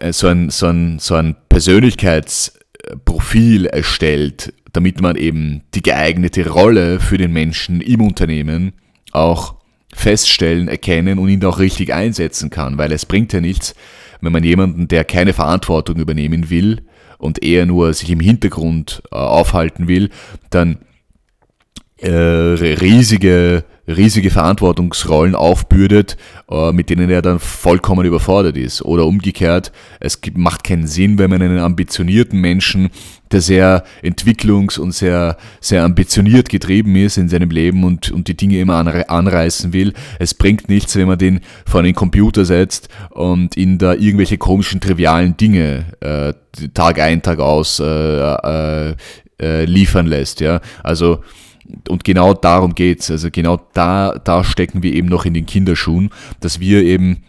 äh, 0.00 0.12
so, 0.12 0.26
ein, 0.28 0.50
so, 0.50 0.66
ein, 0.66 0.98
so 0.98 1.14
ein 1.14 1.36
Persönlichkeitsprofil 1.48 3.66
erstellt, 3.66 4.52
damit 4.72 5.00
man 5.00 5.16
eben 5.16 5.62
die 5.74 5.82
geeignete 5.82 6.48
Rolle 6.48 7.00
für 7.00 7.18
den 7.18 7.32
Menschen 7.32 7.80
im 7.80 8.00
Unternehmen 8.00 8.72
auch 9.12 9.54
feststellen, 9.94 10.68
erkennen 10.68 11.20
und 11.20 11.28
ihn 11.28 11.44
auch 11.44 11.60
richtig 11.60 11.94
einsetzen 11.94 12.50
kann, 12.50 12.78
weil 12.78 12.90
es 12.90 13.06
bringt 13.06 13.32
ja 13.32 13.40
nichts, 13.40 13.76
wenn 14.20 14.32
man 14.32 14.42
jemanden, 14.42 14.88
der 14.88 15.04
keine 15.04 15.32
Verantwortung 15.32 15.94
übernehmen 15.96 16.50
will 16.50 16.82
und 17.18 17.44
eher 17.44 17.66
nur 17.66 17.94
sich 17.94 18.10
im 18.10 18.18
Hintergrund 18.18 19.04
äh, 19.12 19.16
aufhalten 19.16 19.86
will, 19.86 20.10
dann 20.50 20.78
äh, 21.98 22.08
riesige, 22.10 23.64
riesige 23.86 24.30
Verantwortungsrollen 24.30 25.34
aufbürdet, 25.34 26.16
äh, 26.50 26.72
mit 26.72 26.90
denen 26.90 27.08
er 27.08 27.22
dann 27.22 27.38
vollkommen 27.38 28.04
überfordert 28.04 28.56
ist. 28.56 28.82
Oder 28.82 29.06
umgekehrt, 29.06 29.70
es 30.00 30.20
gibt, 30.20 30.36
macht 30.36 30.64
keinen 30.64 30.86
Sinn, 30.86 31.18
wenn 31.18 31.30
man 31.30 31.42
einen 31.42 31.60
ambitionierten 31.60 32.40
Menschen, 32.40 32.90
der 33.30 33.40
sehr 33.40 33.84
entwicklungs- 34.02 34.78
und 34.78 34.92
sehr, 34.92 35.36
sehr 35.60 35.84
ambitioniert 35.84 36.48
getrieben 36.48 36.96
ist 36.96 37.16
in 37.16 37.28
seinem 37.28 37.50
Leben 37.50 37.84
und, 37.84 38.10
und 38.10 38.28
die 38.28 38.36
Dinge 38.36 38.58
immer 38.58 38.76
anreißen 38.76 39.72
will. 39.72 39.92
Es 40.18 40.34
bringt 40.34 40.68
nichts, 40.68 40.96
wenn 40.96 41.08
man 41.08 41.18
den 41.18 41.40
vor 41.66 41.80
einen 41.80 41.94
Computer 41.94 42.44
setzt 42.44 42.88
und 43.10 43.56
ihn 43.56 43.78
da 43.78 43.94
irgendwelche 43.94 44.38
komischen, 44.38 44.80
trivialen 44.80 45.36
Dinge 45.36 45.86
äh, 46.00 46.34
Tag 46.74 47.00
ein, 47.00 47.22
Tag 47.22 47.40
aus 47.40 47.80
äh, 47.80 47.84
äh, 47.84 48.94
äh 49.40 49.64
liefern 49.64 50.06
lässt. 50.06 50.40
Ja? 50.40 50.60
Also 50.82 51.20
und 51.88 52.04
genau 52.04 52.34
darum 52.34 52.74
geht's. 52.74 53.10
Also 53.10 53.30
genau 53.30 53.60
da, 53.72 54.12
da 54.22 54.44
stecken 54.44 54.82
wir 54.82 54.92
eben 54.92 55.08
noch 55.08 55.24
in 55.24 55.34
den 55.34 55.46
Kinderschuhen, 55.46 56.10
dass 56.40 56.60
wir 56.60 56.82
eben, 56.82 57.24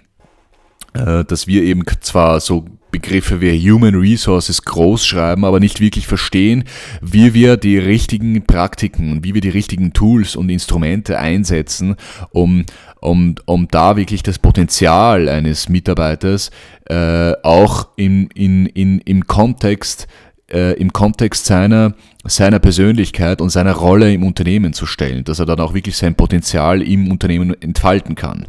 äh, 0.94 1.24
dass 1.26 1.48
wir 1.48 1.64
eben 1.64 1.84
zwar 2.02 2.40
so 2.40 2.66
Begriffe 2.96 3.42
wie 3.42 3.70
Human 3.70 3.96
Resources 3.96 4.62
groß 4.62 5.06
schreiben, 5.06 5.44
aber 5.44 5.60
nicht 5.60 5.82
wirklich 5.82 6.08
verstehen, 6.08 6.64
wie 7.02 7.34
wir 7.34 7.58
die 7.58 7.78
richtigen 7.78 8.46
Praktiken, 8.46 9.22
wie 9.22 9.34
wir 9.34 9.42
die 9.42 9.50
richtigen 9.50 9.92
Tools 9.92 10.38
und 10.38 10.50
Instrumente 10.50 11.20
einsetzen, 11.20 11.98
um, 12.30 12.66
um, 13.02 13.36
um 13.46 13.68
da 13.68 13.98
wirklich 13.98 14.24
das 14.24 14.40
Potenzial 14.40 15.28
eines 15.28 15.68
Mitarbeiters 15.68 16.52
äh, 16.86 17.34
auch 17.44 17.90
in, 17.98 18.28
in, 18.28 18.66
in, 18.68 19.00
im 19.00 19.28
Kontext 19.28 20.08
äh, 20.08 20.25
im 20.48 20.94
Kontext 20.94 21.46
seiner, 21.46 21.96
seiner 22.24 22.60
Persönlichkeit 22.60 23.42
und 23.42 23.50
seiner 23.50 23.74
Rolle 23.74 24.14
im 24.14 24.24
Unternehmen 24.24 24.74
zu 24.74 24.86
stellen, 24.86 25.24
dass 25.24 25.40
er 25.40 25.48
dann 25.48 25.60
auch 25.60 25.74
wirklich 25.74 25.98
sein 25.98 26.14
Potenzial 26.14 26.84
im 26.84 27.10
Unternehmen 27.10 27.60
entfalten 27.62 28.14
kann. 28.14 28.46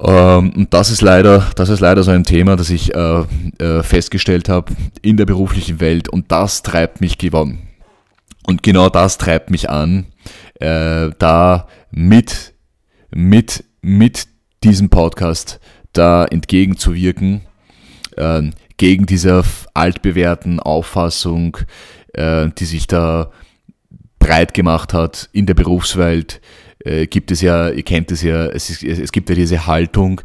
Ähm, 0.00 0.52
und 0.54 0.74
das 0.74 0.90
ist 0.90 1.02
leider, 1.02 1.50
das 1.56 1.68
ist 1.68 1.80
leider 1.80 2.02
so 2.02 2.10
ein 2.10 2.24
Thema, 2.24 2.56
das 2.56 2.70
ich 2.70 2.94
äh, 2.94 3.24
äh, 3.58 3.82
festgestellt 3.82 4.48
habe 4.48 4.72
in 5.02 5.16
der 5.16 5.26
beruflichen 5.26 5.80
Welt 5.80 6.08
und 6.08 6.30
das 6.30 6.62
treibt 6.62 7.00
mich 7.00 7.18
gewonnen. 7.18 7.68
Und 8.46 8.62
genau 8.62 8.88
das 8.88 9.18
treibt 9.18 9.50
mich 9.50 9.68
an, 9.68 10.06
äh, 10.60 11.10
da 11.18 11.66
mit, 11.90 12.54
mit, 13.10 13.64
mit 13.82 14.28
diesem 14.62 14.88
Podcast 14.88 15.60
da 15.92 16.24
entgegenzuwirken, 16.24 17.42
äh, 18.16 18.42
gegen 18.78 19.04
diese 19.04 19.44
altbewährten 19.74 20.60
Auffassung, 20.60 21.58
äh, 22.14 22.48
die 22.58 22.64
sich 22.64 22.86
da 22.86 23.30
breit 24.18 24.54
gemacht 24.54 24.94
hat 24.94 25.28
in 25.32 25.46
der 25.46 25.54
Berufswelt, 25.54 26.40
äh, 26.84 27.06
gibt 27.06 27.30
es 27.30 27.42
ja, 27.42 27.68
ihr 27.68 27.82
kennt 27.82 28.10
es 28.10 28.22
ja, 28.22 28.46
es, 28.46 28.70
ist, 28.70 28.82
es 28.82 29.12
gibt 29.12 29.28
ja 29.28 29.34
diese 29.34 29.66
Haltung, 29.66 30.22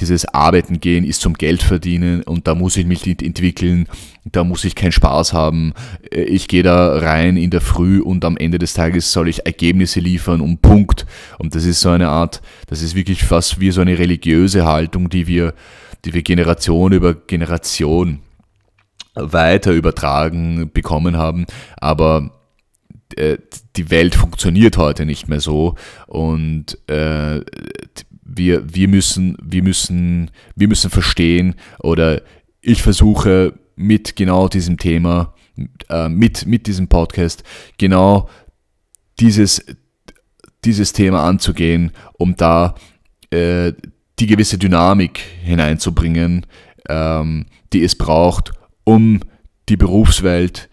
dieses 0.00 0.24
Arbeiten 0.26 0.80
gehen 0.80 1.04
ist 1.04 1.20
zum 1.20 1.34
Geld 1.34 1.62
verdienen 1.62 2.22
und 2.22 2.46
da 2.46 2.54
muss 2.54 2.76
ich 2.76 2.86
mich 2.86 3.04
nicht 3.04 3.22
entwickeln, 3.22 3.86
da 4.24 4.44
muss 4.44 4.64
ich 4.64 4.74
keinen 4.74 4.92
Spaß 4.92 5.32
haben. 5.32 5.74
Äh, 6.10 6.22
ich 6.22 6.48
gehe 6.48 6.62
da 6.62 6.96
rein 6.96 7.36
in 7.36 7.50
der 7.50 7.60
Früh 7.60 8.00
und 8.00 8.24
am 8.24 8.36
Ende 8.36 8.58
des 8.58 8.74
Tages 8.74 9.12
soll 9.12 9.28
ich 9.28 9.46
Ergebnisse 9.46 10.00
liefern 10.00 10.40
und 10.40 10.62
Punkt. 10.62 11.06
Und 11.38 11.54
das 11.54 11.64
ist 11.64 11.80
so 11.80 11.90
eine 11.90 12.08
Art, 12.08 12.40
das 12.66 12.82
ist 12.82 12.94
wirklich 12.94 13.24
fast 13.24 13.60
wie 13.60 13.70
so 13.70 13.80
eine 13.80 13.98
religiöse 13.98 14.64
Haltung, 14.64 15.10
die 15.10 15.26
wir 15.26 15.54
die 16.04 16.14
wir 16.14 16.22
Generation 16.22 16.92
über 16.92 17.14
Generation 17.14 18.20
weiter 19.14 19.72
übertragen 19.72 20.70
bekommen 20.72 21.16
haben. 21.16 21.46
Aber 21.76 22.30
äh, 23.16 23.38
die 23.76 23.90
Welt 23.90 24.14
funktioniert 24.14 24.76
heute 24.76 25.04
nicht 25.04 25.28
mehr 25.28 25.40
so 25.40 25.74
und 26.06 26.78
äh, 26.88 27.40
wir, 28.22 28.74
wir, 28.74 28.88
müssen, 28.88 29.36
wir, 29.42 29.62
müssen, 29.62 30.30
wir 30.54 30.68
müssen 30.68 30.90
verstehen 30.90 31.56
oder 31.80 32.22
ich 32.60 32.82
versuche 32.82 33.54
mit 33.74 34.14
genau 34.14 34.48
diesem 34.48 34.78
Thema, 34.78 35.34
äh, 35.88 36.08
mit, 36.08 36.46
mit 36.46 36.66
diesem 36.66 36.88
Podcast 36.88 37.42
genau 37.78 38.28
dieses, 39.18 39.64
dieses 40.64 40.92
Thema 40.92 41.26
anzugehen, 41.26 41.92
um 42.18 42.36
da 42.36 42.74
äh, 43.30 43.72
die 44.20 44.26
gewisse 44.26 44.58
Dynamik 44.58 45.18
hineinzubringen, 45.42 46.46
ähm, 46.88 47.46
die 47.72 47.82
es 47.82 47.96
braucht, 47.96 48.52
um 48.84 49.20
die 49.68 49.76
Berufswelt 49.76 50.68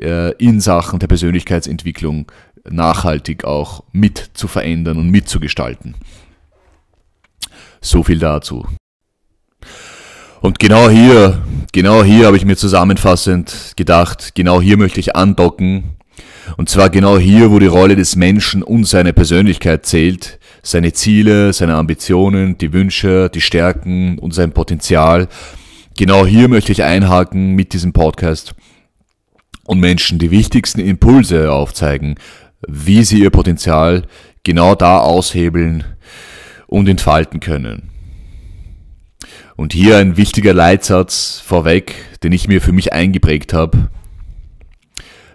äh, 0.00 0.32
in 0.36 0.60
Sachen 0.60 0.98
der 0.98 1.08
Persönlichkeitsentwicklung 1.08 2.30
nachhaltig 2.68 3.44
auch 3.44 3.82
mit 3.92 4.30
zu 4.34 4.46
verändern 4.46 4.98
und 4.98 5.10
mitzugestalten. 5.10 5.96
So 7.80 8.04
viel 8.04 8.20
dazu. 8.20 8.66
Und 10.40 10.58
genau 10.58 10.88
hier, 10.88 11.42
genau 11.72 12.02
hier 12.04 12.26
habe 12.26 12.36
ich 12.36 12.44
mir 12.44 12.56
zusammenfassend 12.56 13.72
gedacht, 13.76 14.34
genau 14.34 14.60
hier 14.60 14.76
möchte 14.76 15.00
ich 15.00 15.16
andocken. 15.16 15.96
Und 16.56 16.68
zwar 16.68 16.90
genau 16.90 17.18
hier, 17.18 17.50
wo 17.50 17.58
die 17.58 17.66
Rolle 17.66 17.96
des 17.96 18.16
Menschen 18.16 18.62
und 18.62 18.84
seine 18.84 19.12
Persönlichkeit 19.12 19.86
zählt, 19.86 20.38
seine 20.62 20.92
Ziele, 20.92 21.52
seine 21.52 21.74
Ambitionen, 21.74 22.56
die 22.56 22.72
Wünsche, 22.72 23.28
die 23.28 23.40
Stärken 23.40 24.18
und 24.18 24.32
sein 24.32 24.52
Potenzial. 24.52 25.28
Genau 25.96 26.24
hier 26.24 26.48
möchte 26.48 26.72
ich 26.72 26.82
einhaken 26.82 27.52
mit 27.54 27.72
diesem 27.72 27.92
Podcast 27.92 28.54
und 29.64 29.80
Menschen 29.80 30.18
die 30.18 30.30
wichtigsten 30.30 30.80
Impulse 30.80 31.52
aufzeigen, 31.52 32.14
wie 32.66 33.02
sie 33.02 33.20
ihr 33.20 33.30
Potenzial 33.30 34.04
genau 34.44 34.74
da 34.74 34.98
aushebeln 34.98 35.84
und 36.66 36.88
entfalten 36.88 37.40
können. 37.40 37.90
Und 39.56 39.72
hier 39.72 39.98
ein 39.98 40.16
wichtiger 40.16 40.54
Leitsatz 40.54 41.42
vorweg, 41.44 41.94
den 42.22 42.32
ich 42.32 42.48
mir 42.48 42.60
für 42.60 42.72
mich 42.72 42.92
eingeprägt 42.92 43.52
habe, 43.52 43.90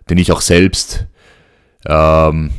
den 0.10 0.18
ich 0.18 0.32
auch 0.32 0.42
selbst 0.42 1.06
ähm, 1.86 2.52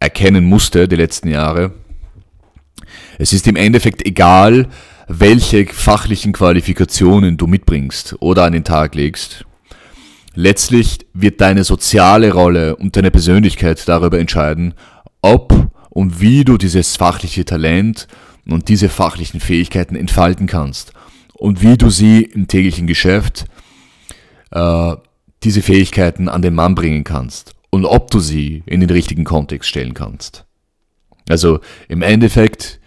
erkennen 0.00 0.44
musste 0.44 0.88
die 0.88 0.96
letzten 0.96 1.28
Jahre. 1.28 1.72
Es 3.18 3.32
ist 3.32 3.46
im 3.46 3.56
Endeffekt 3.56 4.06
egal, 4.06 4.68
welche 5.08 5.66
fachlichen 5.66 6.32
Qualifikationen 6.32 7.36
du 7.36 7.46
mitbringst 7.46 8.16
oder 8.20 8.44
an 8.44 8.52
den 8.52 8.64
Tag 8.64 8.94
legst. 8.94 9.44
Letztlich 10.34 10.98
wird 11.14 11.40
deine 11.40 11.64
soziale 11.64 12.32
Rolle 12.32 12.76
und 12.76 12.96
deine 12.96 13.10
Persönlichkeit 13.10 13.88
darüber 13.88 14.18
entscheiden, 14.20 14.74
ob 15.20 15.70
und 15.90 16.20
wie 16.20 16.44
du 16.44 16.58
dieses 16.58 16.96
fachliche 16.96 17.44
Talent 17.44 18.06
und 18.46 18.68
diese 18.68 18.88
fachlichen 18.88 19.40
Fähigkeiten 19.40 19.96
entfalten 19.96 20.46
kannst 20.46 20.92
und 21.34 21.62
wie 21.62 21.76
du 21.76 21.90
sie 21.90 22.22
im 22.22 22.46
täglichen 22.46 22.86
Geschäft 22.86 23.46
äh, 24.52 24.94
diese 25.42 25.62
Fähigkeiten 25.62 26.28
an 26.28 26.42
den 26.42 26.54
Mann 26.54 26.74
bringen 26.74 27.02
kannst 27.02 27.57
und 27.70 27.84
ob 27.84 28.10
du 28.10 28.20
sie 28.20 28.62
in 28.66 28.80
den 28.80 28.90
richtigen 28.90 29.24
Kontext 29.24 29.68
stellen 29.68 29.94
kannst. 29.94 30.44
Also 31.28 31.60
im 31.88 32.02
Endeffekt 32.02 32.80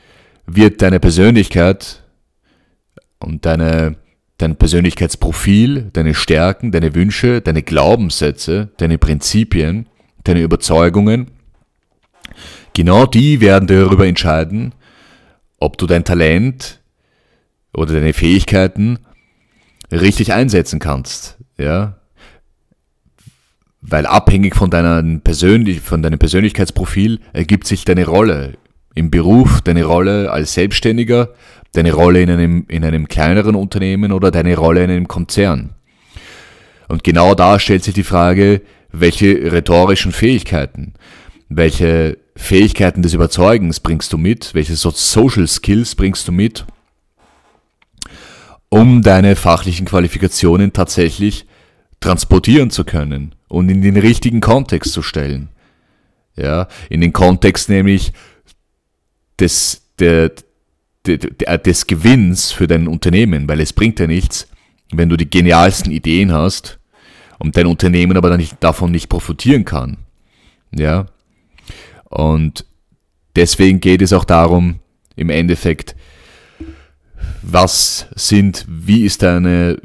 wird 0.45 0.81
deine 0.81 0.99
Persönlichkeit 0.99 2.03
und 3.19 3.45
deine, 3.45 3.95
dein 4.37 4.55
Persönlichkeitsprofil, 4.55 5.91
deine 5.93 6.15
Stärken, 6.15 6.71
deine 6.71 6.95
Wünsche, 6.95 7.41
deine 7.41 7.61
Glaubenssätze, 7.61 8.69
deine 8.77 8.97
Prinzipien, 8.97 9.87
deine 10.23 10.41
Überzeugungen, 10.41 11.31
genau 12.73 13.05
die 13.05 13.41
werden 13.41 13.67
darüber 13.67 14.07
entscheiden, 14.07 14.73
ob 15.59 15.77
du 15.77 15.85
dein 15.85 16.03
Talent 16.03 16.81
oder 17.73 17.93
deine 17.93 18.13
Fähigkeiten 18.13 18.99
richtig 19.91 20.33
einsetzen 20.33 20.79
kannst. 20.79 21.37
Ja, 21.57 22.00
weil 23.81 24.05
abhängig 24.05 24.55
von, 24.55 24.69
deiner 24.69 25.03
Persönlich 25.19 25.81
von 25.81 26.01
deinem 26.01 26.19
Persönlichkeitsprofil 26.19 27.19
ergibt 27.33 27.67
sich 27.67 27.83
deine 27.83 28.05
Rolle 28.05 28.53
im 28.93 29.09
Beruf, 29.09 29.61
deine 29.61 29.83
Rolle 29.83 30.31
als 30.31 30.53
Selbstständiger, 30.53 31.29
deine 31.73 31.93
Rolle 31.93 32.21
in 32.21 32.29
einem, 32.29 32.65
in 32.67 32.83
einem 32.83 33.07
kleineren 33.07 33.55
Unternehmen 33.55 34.11
oder 34.11 34.31
deine 34.31 34.55
Rolle 34.55 34.83
in 34.83 34.91
einem 34.91 35.07
Konzern. 35.07 35.71
Und 36.87 37.03
genau 37.03 37.33
da 37.33 37.57
stellt 37.57 37.83
sich 37.83 37.93
die 37.93 38.03
Frage, 38.03 38.61
welche 38.91 39.51
rhetorischen 39.51 40.11
Fähigkeiten, 40.11 40.93
welche 41.49 42.17
Fähigkeiten 42.35 43.01
des 43.01 43.13
Überzeugens 43.13 43.79
bringst 43.79 44.11
du 44.13 44.17
mit, 44.17 44.53
welche 44.53 44.75
Social 44.75 45.47
Skills 45.47 45.95
bringst 45.95 46.27
du 46.27 46.31
mit, 46.31 46.65
um 48.69 49.01
deine 49.01 49.35
fachlichen 49.35 49.85
Qualifikationen 49.85 50.73
tatsächlich 50.73 51.45
transportieren 52.01 52.69
zu 52.69 52.83
können 52.83 53.35
und 53.51 53.69
in 53.69 53.81
den 53.81 53.97
richtigen 53.97 54.39
Kontext 54.39 54.93
zu 54.93 55.01
stellen. 55.01 55.49
Ja, 56.37 56.69
in 56.89 57.01
den 57.01 57.11
Kontext 57.11 57.67
nämlich 57.67 58.13
des, 59.39 59.81
der, 59.99 60.31
der, 61.05 61.57
des 61.57 61.85
Gewinns 61.85 62.53
für 62.53 62.67
dein 62.67 62.87
Unternehmen, 62.87 63.49
weil 63.49 63.59
es 63.59 63.73
bringt 63.73 63.99
ja 63.99 64.07
nichts, 64.07 64.47
wenn 64.91 65.09
du 65.09 65.17
die 65.17 65.29
genialsten 65.29 65.91
Ideen 65.91 66.31
hast 66.31 66.79
und 67.39 67.57
dein 67.57 67.65
Unternehmen 67.65 68.15
aber 68.15 68.29
dann 68.29 68.39
nicht, 68.39 68.55
davon 68.61 68.91
nicht 68.91 69.09
profitieren 69.09 69.65
kann. 69.65 69.97
Ja, 70.73 71.07
und 72.05 72.65
deswegen 73.35 73.81
geht 73.81 74.01
es 74.01 74.13
auch 74.13 74.23
darum, 74.23 74.79
im 75.17 75.29
Endeffekt, 75.29 75.97
was 77.41 78.07
sind, 78.15 78.65
wie 78.69 79.03
ist 79.03 79.23
deine 79.23 79.81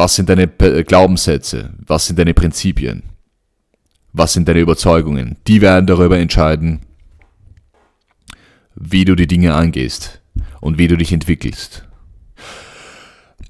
was 0.00 0.14
sind 0.14 0.30
deine 0.30 0.48
Glaubenssätze? 0.48 1.74
Was 1.86 2.06
sind 2.06 2.18
deine 2.18 2.32
Prinzipien? 2.32 3.02
Was 4.14 4.32
sind 4.32 4.48
deine 4.48 4.60
Überzeugungen? 4.60 5.36
Die 5.46 5.60
werden 5.60 5.86
darüber 5.86 6.18
entscheiden, 6.18 6.80
wie 8.74 9.04
du 9.04 9.14
die 9.14 9.26
Dinge 9.26 9.52
angehst 9.52 10.22
und 10.62 10.78
wie 10.78 10.88
du 10.88 10.96
dich 10.96 11.12
entwickelst. 11.12 11.84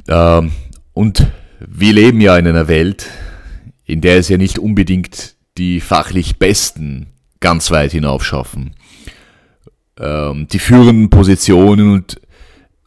Ähm, 0.09 0.51
und 0.93 1.29
wir 1.61 1.93
leben 1.93 2.21
ja 2.21 2.37
in 2.37 2.49
einer 2.49 2.67
Welt, 2.67 3.07
in 3.85 4.01
der 4.01 4.19
es 4.19 4.29
ja 4.29 4.37
nicht 4.37 4.59
unbedingt 4.59 5.37
die 5.57 5.81
fachlich 5.81 6.41
Besten 6.41 7.07
ganz 7.39 7.71
weit 7.71 7.93
hinaufschaffen. 7.93 8.75
Ähm, 10.01 10.49
die 10.49 10.59
führenden 10.59 11.11
Positionen 11.11 11.93
und 11.93 12.21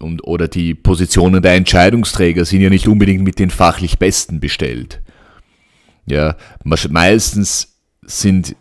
und, 0.03 0.23
oder 0.27 0.47
die 0.47 0.75
Positionen 0.75 1.41
der 1.41 1.55
Entscheidungsträger 1.55 2.45
sind 2.45 2.61
ja 2.61 2.69
nicht 2.69 2.87
unbedingt 2.87 3.23
mit 3.23 3.39
den 3.39 3.49
fachlich 3.49 3.97
Besten 3.97 4.39
bestellt. 4.39 5.01
Ja, 6.05 6.35
meistens 6.63 7.79
sind 8.05 8.55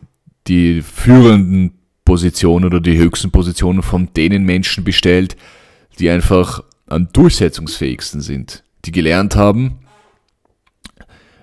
die 0.47 0.81
führenden 0.81 1.75
Positionen 2.05 2.65
oder 2.65 2.81
die 2.81 2.97
höchsten 2.97 3.31
Positionen 3.31 3.83
von 3.83 4.09
denen 4.15 4.45
Menschen 4.45 4.85
bestellt, 4.85 5.37
die 5.99 6.09
einfach 6.09 6.63
am 6.87 7.09
durchsetzungsfähigsten 7.13 8.21
sind, 8.21 8.65
die 8.85 8.93
gelernt 8.93 9.37
haben 9.37 9.81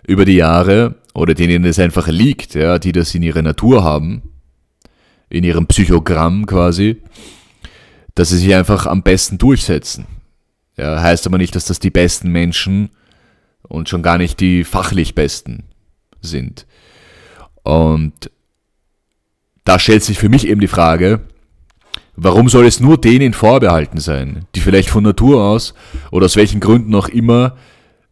über 0.07 0.25
die 0.25 0.35
Jahre 0.35 0.95
oder 1.13 1.33
denen 1.33 1.65
es 1.65 1.79
einfach 1.79 2.07
liegt, 2.07 2.55
ja, 2.55 2.79
die 2.79 2.91
das 2.91 3.13
in 3.13 3.23
ihrer 3.23 3.41
Natur 3.41 3.83
haben, 3.83 4.23
in 5.29 5.43
ihrem 5.43 5.67
Psychogramm 5.67 6.45
quasi 6.45 7.01
dass 8.19 8.31
sie 8.31 8.37
sich 8.37 8.53
einfach 8.53 8.85
am 8.85 9.01
besten 9.01 9.37
durchsetzen. 9.37 10.05
Ja, 10.75 11.01
heißt 11.01 11.25
aber 11.25 11.37
nicht, 11.37 11.55
dass 11.55 11.63
das 11.63 11.79
die 11.79 11.89
besten 11.89 12.29
Menschen 12.33 12.89
und 13.61 13.87
schon 13.87 14.03
gar 14.03 14.17
nicht 14.17 14.41
die 14.41 14.65
fachlich 14.65 15.15
besten 15.15 15.63
sind. 16.19 16.67
Und 17.63 18.29
da 19.63 19.79
stellt 19.79 20.03
sich 20.03 20.19
für 20.19 20.27
mich 20.27 20.45
eben 20.49 20.59
die 20.59 20.67
Frage, 20.67 21.21
warum 22.17 22.49
soll 22.49 22.65
es 22.65 22.81
nur 22.81 22.99
denen 22.99 23.31
vorbehalten 23.31 24.01
sein, 24.01 24.43
die 24.53 24.59
vielleicht 24.59 24.89
von 24.89 25.05
Natur 25.05 25.41
aus 25.41 25.73
oder 26.11 26.25
aus 26.25 26.35
welchen 26.35 26.59
Gründen 26.59 26.93
auch 26.95 27.07
immer 27.07 27.55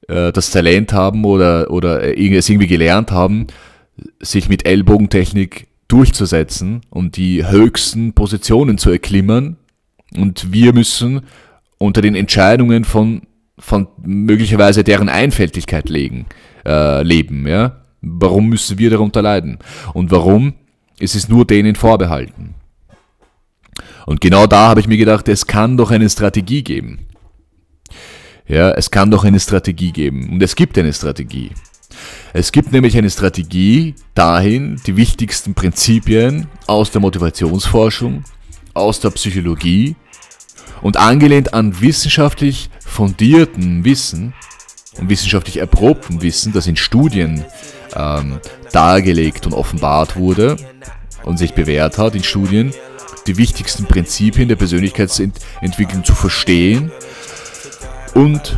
äh, 0.08 0.32
das 0.32 0.52
Talent 0.52 0.93
haben 0.93 1.26
oder, 1.26 1.70
oder 1.70 2.17
es 2.17 2.48
irgendwie 2.48 2.67
gelernt 2.67 3.12
haben, 3.12 3.48
sich 4.22 4.48
mit 4.48 4.65
Ellbogentechnik 4.65 5.67
durchzusetzen 5.89 6.80
und 6.89 7.17
die 7.17 7.46
höchsten 7.46 8.13
Positionen 8.13 8.78
zu 8.78 8.89
erklimmen 8.89 9.58
und 10.15 10.52
wir 10.54 10.74
müssen 10.74 11.22
unter 11.78 12.02
den 12.02 12.15
Entscheidungen 12.15 12.84
von, 12.84 13.24
von 13.60 13.88
möglicherweise 14.04 14.84
deren 14.84 15.10
Einfältigkeit 15.10 15.89
legen, 15.89 16.26
äh, 16.65 17.04
leben. 17.04 17.48
Ja? 17.48 17.82
Warum 18.02 18.50
müssen 18.50 18.78
wir 18.78 18.89
darunter 18.89 19.22
leiden? 19.22 19.60
Und 19.93 20.12
warum 20.12 20.54
ist 21.00 21.15
es 21.15 21.30
nur 21.30 21.46
denen 21.46 21.76
vorbehalten? 21.76 22.56
Und 24.06 24.22
genau 24.22 24.48
da 24.48 24.70
habe 24.70 24.80
ich 24.80 24.88
mir 24.88 24.98
gedacht, 24.98 25.28
es 25.28 25.48
kann 25.48 25.78
doch 25.78 25.91
eine 25.91 26.10
Strategie 26.10 26.63
geben. 26.63 27.00
Ja, 28.48 28.72
es 28.72 28.89
kann 28.89 29.12
doch 29.12 29.26
eine 29.26 29.39
Strategie 29.39 29.91
geben. 29.91 30.30
Und 30.30 30.41
es 30.41 30.56
gibt 30.56 30.78
eine 30.78 30.93
Strategie. 30.93 31.52
Es 32.32 32.52
gibt 32.52 32.72
nämlich 32.72 32.98
eine 32.98 33.10
Strategie 33.10 33.96
dahin, 34.13 34.80
die 34.86 34.96
wichtigsten 34.96 35.54
Prinzipien 35.54 36.48
aus 36.67 36.91
der 36.91 37.02
Motivationsforschung 37.02 38.24
aus 38.77 38.99
der 38.99 39.09
Psychologie 39.11 39.95
und 40.81 40.97
angelehnt 40.97 41.53
an 41.53 41.81
wissenschaftlich 41.81 42.69
fundierten 42.79 43.83
Wissen 43.83 44.33
und 44.99 45.09
wissenschaftlich 45.09 45.57
erprobten 45.57 46.21
Wissen, 46.21 46.53
das 46.53 46.67
in 46.67 46.75
Studien 46.75 47.45
ähm, 47.95 48.39
dargelegt 48.71 49.45
und 49.45 49.53
offenbart 49.53 50.15
wurde 50.15 50.57
und 51.23 51.37
sich 51.37 51.53
bewährt 51.53 51.97
hat 51.97 52.15
in 52.15 52.23
Studien, 52.23 52.73
die 53.25 53.37
wichtigsten 53.37 53.85
Prinzipien 53.85 54.47
der 54.47 54.55
Persönlichkeitsentwicklung 54.55 56.03
zu 56.03 56.15
verstehen 56.15 56.91
und 58.13 58.57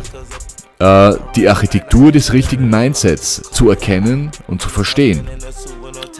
äh, 0.78 1.12
die 1.36 1.48
Architektur 1.48 2.12
des 2.12 2.32
richtigen 2.32 2.68
Mindsets 2.68 3.42
zu 3.50 3.68
erkennen 3.68 4.30
und 4.46 4.62
zu 4.62 4.68
verstehen 4.68 5.28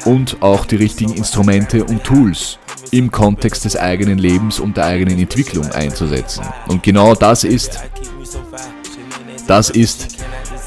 und 0.05 0.43
auch 0.43 0.65
die 0.65 0.77
richtigen 0.77 1.15
Instrumente 1.15 1.85
und 1.85 2.05
Tools 2.05 2.59
im 2.91 3.11
Kontext 3.11 3.65
des 3.65 3.77
eigenen 3.77 4.19
Lebens 4.19 4.61
und 4.61 4.77
der 4.77 4.87
eigenen 4.87 5.19
Entwicklung 5.19 5.67
einzusetzen. 5.71 6.45
Und 6.69 6.83
genau 6.83 7.15
das 7.15 7.45
ist, 7.45 7.79
das 9.47 9.71
ist 9.71 10.17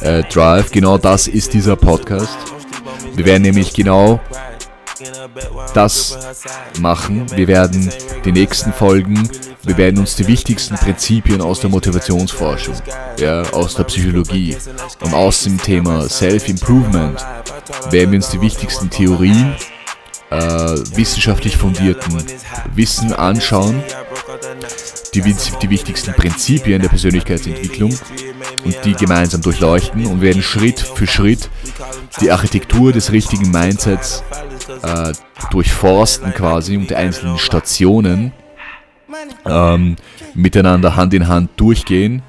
äh, 0.02 0.24
Drive, 0.24 0.72
genau 0.72 0.98
das 0.98 1.28
ist 1.28 1.54
dieser 1.54 1.76
Podcast. 1.76 2.38
Wir 3.16 3.26
werden 3.26 3.44
nämlich 3.44 3.74
genau 3.74 4.20
das 5.74 6.18
machen. 6.80 7.26
Wir 7.36 7.48
werden 7.48 7.90
die 8.26 8.32
nächsten 8.32 8.74
Folgen, 8.74 9.30
wir 9.64 9.78
werden 9.78 10.00
uns 10.00 10.16
die 10.16 10.28
wichtigsten 10.28 10.76
Prinzipien 10.76 11.42
aus 11.42 11.60
der 11.60 11.70
Motivationsforschung, 11.70 12.76
ja, 13.18 13.42
aus 13.52 13.76
der 13.76 13.84
Psychologie 13.86 14.56
und 15.02 15.14
aus 15.14 15.44
dem 15.44 15.58
Thema 15.58 16.08
Self-Improvement 16.08 17.26
werden 17.90 18.12
wir 18.12 18.18
uns 18.18 18.30
die 18.30 18.42
wichtigsten 18.42 18.90
Theorien 18.90 19.56
äh, 20.34 20.98
wissenschaftlich 20.98 21.58
fundierten 21.58 22.18
Wissen 22.74 23.14
anschauen, 23.14 23.84
die, 25.14 25.22
die 25.22 25.70
wichtigsten 25.70 26.14
Prinzipien 26.14 26.82
der 26.82 26.90
Persönlichkeitsentwicklung 26.90 27.96
und 28.66 28.76
die 28.84 28.94
gemeinsam 28.94 29.42
durchleuchten 29.42 30.08
und 30.08 30.22
werden 30.22 30.42
Schritt 30.42 30.80
für 30.80 31.06
Schritt 31.06 31.50
die 32.22 32.32
Architektur 32.32 32.92
des 32.92 33.12
richtigen 33.12 33.52
Mindsets 33.52 34.24
äh, 34.82 35.14
durchforsten 35.52 36.34
quasi 36.34 36.78
und 36.78 36.90
die 36.90 36.96
einzelnen 36.96 37.38
Stationen 37.38 38.32
ähm, 39.46 39.98
miteinander 40.34 40.96
Hand 40.96 41.14
in 41.14 41.28
Hand 41.28 41.52
durchgehen. 41.58 42.24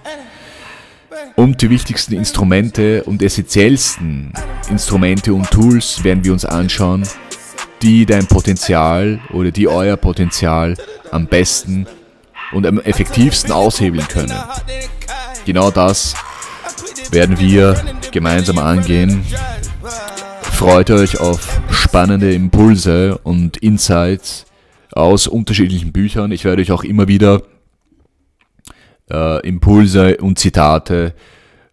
Und 1.36 1.62
die 1.62 1.70
wichtigsten 1.70 2.14
Instrumente 2.14 3.02
und 3.04 3.22
essentiellsten 3.22 4.32
Instrumente 4.70 5.34
und 5.34 5.50
Tools 5.50 6.04
werden 6.04 6.22
wir 6.24 6.32
uns 6.32 6.44
anschauen, 6.44 7.04
die 7.85 8.07
dein 8.07 8.27
Potenzial 8.27 9.20
oder 9.33 9.51
die 9.51 9.68
euer 9.68 9.97
Potenzial 9.99 10.75
am 11.11 11.27
besten 11.27 11.87
und 12.53 12.66
am 12.66 12.81
effektivsten 12.81 13.53
aushebeln 13.53 14.09
können. 14.09 14.35
Genau 15.44 15.70
das 15.70 16.14
werden 17.11 17.38
wir 17.38 17.77
gemeinsam 18.11 18.59
angehen. 18.59 19.25
Freut 20.40 20.90
euch 20.90 21.20
auf 21.20 21.61
spannende 21.70 22.33
Impulse 22.33 23.18
und 23.18 23.59
Insights 23.59 24.47
aus 24.92 25.27
unterschiedlichen 25.27 25.92
Büchern. 25.92 26.33
Ich 26.33 26.44
werde 26.44 26.62
euch 26.62 26.73
auch 26.73 26.85
immer 26.85 27.07
wieder 27.07 27.42
äh, 29.11 29.47
Impulse 29.47 30.16
und 30.18 30.38
Zitate 30.38 31.14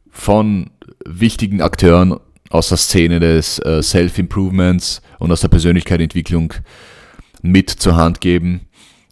von 0.10 0.72
wichtigen 1.06 1.62
Akteuren 1.62 2.20
aus 2.52 2.70
der 2.70 2.78
Szene 2.78 3.20
des 3.20 3.60
äh, 3.60 3.82
Self-Improvements 3.82 5.02
und 5.20 5.32
aus 5.32 5.42
der 5.42 5.48
Persönlichkeitsentwicklung 5.48 6.54
mit 7.42 7.70
zur 7.70 7.96
Hand 7.96 8.22
geben 8.22 8.68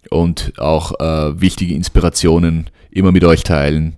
und 0.10 0.54
auch 0.58 1.00
äh, 1.00 1.40
wichtige 1.42 1.74
Inspirationen 1.74 2.70
immer 2.92 3.12
mit 3.12 3.24
euch 3.24 3.44
teilen. 3.44 3.96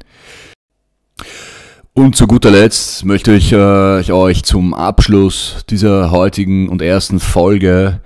Und 1.93 2.15
zu 2.15 2.25
guter 2.25 2.51
Letzt 2.51 3.03
möchte 3.03 3.33
ich 3.33 3.51
äh, 3.51 4.11
euch 4.11 4.43
zum 4.43 4.73
Abschluss 4.73 5.65
dieser 5.69 6.09
heutigen 6.11 6.69
und 6.69 6.81
ersten 6.81 7.19
Folge 7.19 7.99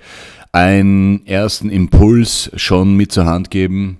einen 0.50 1.24
ersten 1.26 1.70
Impuls 1.70 2.50
schon 2.56 2.96
mit 2.96 3.12
zur 3.12 3.26
Hand 3.26 3.50
geben, 3.50 3.98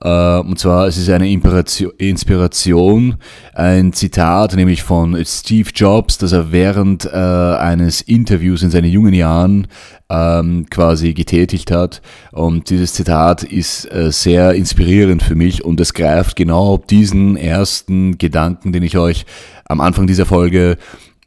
und 0.00 0.58
zwar, 0.58 0.86
es 0.86 0.96
ist 0.96 1.10
eine 1.10 1.28
Inspiration, 1.28 3.16
ein 3.52 3.92
Zitat, 3.92 4.54
nämlich 4.54 4.82
von 4.82 5.16
Steve 5.24 5.70
Jobs, 5.74 6.18
das 6.18 6.32
er 6.32 6.52
während 6.52 7.06
uh, 7.06 7.56
eines 7.58 8.00
Interviews 8.02 8.62
in 8.62 8.70
seinen 8.70 8.90
jungen 8.90 9.14
Jahren 9.14 9.66
um, 10.08 10.66
quasi 10.70 11.14
getätigt 11.14 11.72
hat. 11.72 12.00
Und 12.30 12.70
dieses 12.70 12.94
Zitat 12.94 13.42
ist 13.42 13.88
uh, 13.92 14.10
sehr 14.10 14.52
inspirierend 14.52 15.22
für 15.22 15.34
mich 15.34 15.64
und 15.64 15.80
es 15.80 15.94
greift 15.94 16.36
genau 16.36 16.78
diesen 16.78 17.36
ersten 17.36 18.18
Gedanken, 18.18 18.72
den 18.72 18.84
ich 18.84 18.96
euch 18.96 19.26
am 19.64 19.80
Anfang 19.80 20.06
dieser 20.06 20.26
Folge 20.26 20.78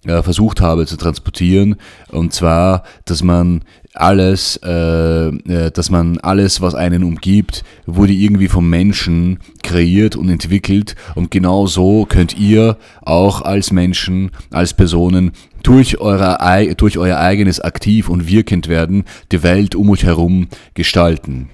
versucht 0.04 0.62
habe 0.62 0.86
zu 0.86 0.98
transportieren. 0.98 1.76
Und 2.10 2.34
zwar, 2.34 2.84
dass 3.06 3.24
man 3.24 3.64
alles, 3.94 4.60
äh, 4.64 5.28
äh, 5.28 5.72
dass 5.72 5.90
man 5.90 6.18
alles, 6.20 6.62
was 6.62 6.76
einen 6.76 7.04
umgibt, 7.04 7.64
wurde 7.86 8.14
irgendwie 8.14 8.48
vom 8.48 8.70
Menschen 8.70 9.40
kreiert 9.64 10.16
und 10.16 10.30
entwickelt. 10.30 10.96
Und 11.16 11.30
genau 11.30 11.68
so 11.68 12.06
könnt 12.06 12.38
ihr 12.38 12.78
auch 13.02 13.42
als 13.42 13.72
Menschen, 13.72 14.32
als 14.52 14.74
Personen 14.74 15.32
durch, 15.64 16.00
eure, 16.00 16.76
durch 16.76 16.98
euer 16.98 17.18
eigenes 17.18 17.60
aktiv 17.60 18.10
und 18.10 18.28
wirkend 18.28 18.68
werden 18.68 19.04
die 19.32 19.44
Welt 19.44 19.76
um 19.76 19.90
euch 19.90 20.04
herum 20.04 20.48
gestalten. 20.74 21.50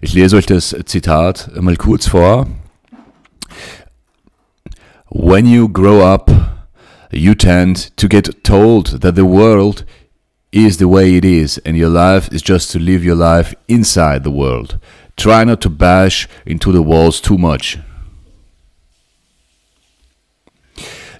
Ich 0.00 0.12
lese 0.14 0.36
euch 0.36 0.46
das 0.46 0.76
Zitat 0.86 1.50
mal 1.60 1.76
kurz 1.76 2.08
vor. 2.08 2.48
When 5.10 5.46
you 5.46 5.68
grow 5.68 6.04
up, 6.04 6.57
you 7.10 7.34
tend 7.34 7.96
to 7.96 8.08
get 8.08 8.44
told 8.44 9.00
that 9.00 9.14
the 9.14 9.24
world 9.24 9.84
is 10.52 10.78
the 10.78 10.88
way 10.88 11.14
it 11.14 11.24
is, 11.24 11.58
and 11.58 11.76
your 11.76 11.88
life 11.88 12.32
is 12.32 12.42
just 12.42 12.70
to 12.72 12.78
live 12.78 13.04
your 13.04 13.14
life 13.14 13.54
inside 13.66 14.24
the 14.24 14.30
world. 14.30 14.78
Try 15.16 15.44
not 15.44 15.60
to 15.62 15.70
bash 15.70 16.28
into 16.46 16.72
the 16.72 16.82
walls 16.82 17.20
too 17.20 17.38
much. 17.38 17.78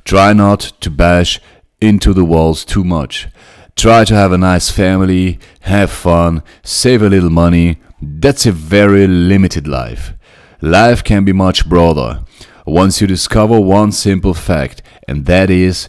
Try 0.05 0.33
not 0.33 0.61
to 0.81 0.91
bash 0.91 1.41
into 1.81 2.15
the 2.15 2.25
walls 2.25 2.65
too 2.65 2.85
much. 2.85 3.29
Try 3.77 4.05
to 4.05 4.15
have 4.15 4.33
a 4.33 4.39
nice 4.39 4.71
family, 4.71 5.39
have 5.61 5.91
fun, 5.91 6.43
save 6.63 7.03
a 7.03 7.09
little 7.09 7.31
money. 7.31 7.79
That's 8.01 8.47
a 8.47 8.53
very 8.53 9.07
limited 9.07 9.69
life. 9.69 10.15
Life 10.61 11.05
can 11.05 11.25
be 11.25 11.33
much 11.33 11.69
broader 11.69 12.25
once 12.69 13.01
you 13.01 13.07
discover 13.07 13.59
one 13.59 13.91
simple 13.91 14.35
fact, 14.35 14.83
and 15.09 15.25
that 15.25 15.51
is 15.51 15.89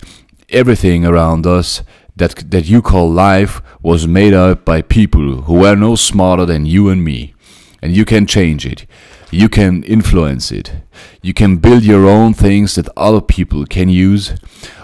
everything 0.49 1.05
around 1.05 1.45
us 1.45 1.83
that, 2.15 2.51
that 2.51 2.65
you 2.65 2.81
call 2.81 3.11
life 3.11 3.61
was 3.81 4.07
made 4.07 4.33
up 4.33 4.65
by 4.65 4.81
people 4.81 5.41
who 5.43 5.55
were 5.55 5.75
no 5.75 5.95
smarter 5.95 6.45
than 6.45 6.65
you 6.65 6.89
and 6.89 7.03
me. 7.03 7.33
And 7.81 7.95
you 7.95 8.05
can 8.05 8.25
change 8.25 8.65
it. 8.65 8.85
You 9.31 9.47
can 9.47 9.83
influence 9.83 10.51
it. 10.51 10.73
You 11.21 11.33
can 11.33 11.57
build 11.57 11.83
your 11.83 12.07
own 12.07 12.33
things 12.33 12.75
that 12.75 12.89
other 12.97 13.21
people 13.21 13.65
can 13.65 13.89
use. 13.89 14.33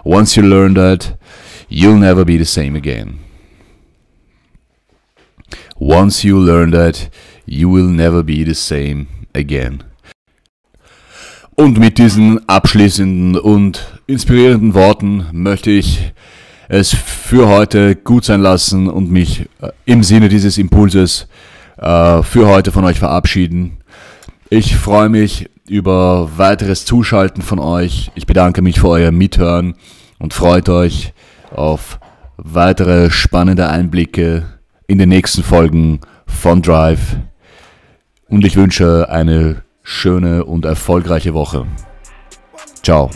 Once 0.04 0.38
you 0.38 0.44
learn 0.44 0.76
that, 0.76 1.18
you'll 1.68 1.98
never 1.98 2.24
be 2.24 2.38
the 2.38 2.46
same 2.46 2.76
again. 2.76 3.20
Once 5.78 6.24
you 6.24 6.38
learn 6.40 6.72
that, 6.72 7.10
you 7.46 7.68
will 7.70 7.88
never 7.88 8.24
be 8.24 8.44
the 8.44 8.54
same 8.54 9.08
again. 9.34 9.84
Und 11.58 11.80
mit 11.80 11.98
diesen 11.98 12.40
abschließenden 12.50 13.38
und 13.38 13.95
inspirierenden 14.08 14.74
Worten 14.74 15.26
möchte 15.32 15.72
ich 15.72 16.14
es 16.68 16.94
für 16.94 17.48
heute 17.48 17.96
gut 17.96 18.26
sein 18.26 18.42
lassen 18.42 18.90
und 18.90 19.12
mich 19.12 19.48
äh, 19.62 19.70
im 19.86 20.04
Sinne 20.04 20.30
dieses 20.30 20.58
Impulses 20.58 21.28
äh, 21.78 22.24
für 22.24 22.48
heute 22.48 22.72
von 22.72 22.86
euch 22.86 23.00
verabschieden. 23.00 23.78
Ich 24.50 24.76
freue 24.76 25.10
mich 25.10 25.50
über 25.68 26.38
weiteres 26.38 26.86
Zuschalten 26.86 27.42
von 27.42 27.60
euch. 27.60 28.12
Ich 28.16 28.26
bedanke 28.26 28.62
mich 28.62 28.80
für 28.80 28.90
euer 28.90 29.12
Mithören 29.12 29.76
und 30.20 30.34
freut 30.34 30.70
euch 30.70 31.14
auf 31.52 32.00
weitere 32.38 33.10
spannende 33.10 33.70
Einblicke 33.70 34.46
in 34.88 34.98
den 34.98 35.10
nächsten 35.10 35.44
Folgen 35.44 36.00
von 36.28 36.62
Drive. 36.62 37.18
Und 38.28 38.46
ich 38.46 38.56
wünsche 38.56 39.10
eine 39.10 39.64
schöne 39.84 40.46
und 40.46 40.66
erfolgreiche 40.66 41.34
Woche. 41.34 41.66
Ciao. 42.84 43.10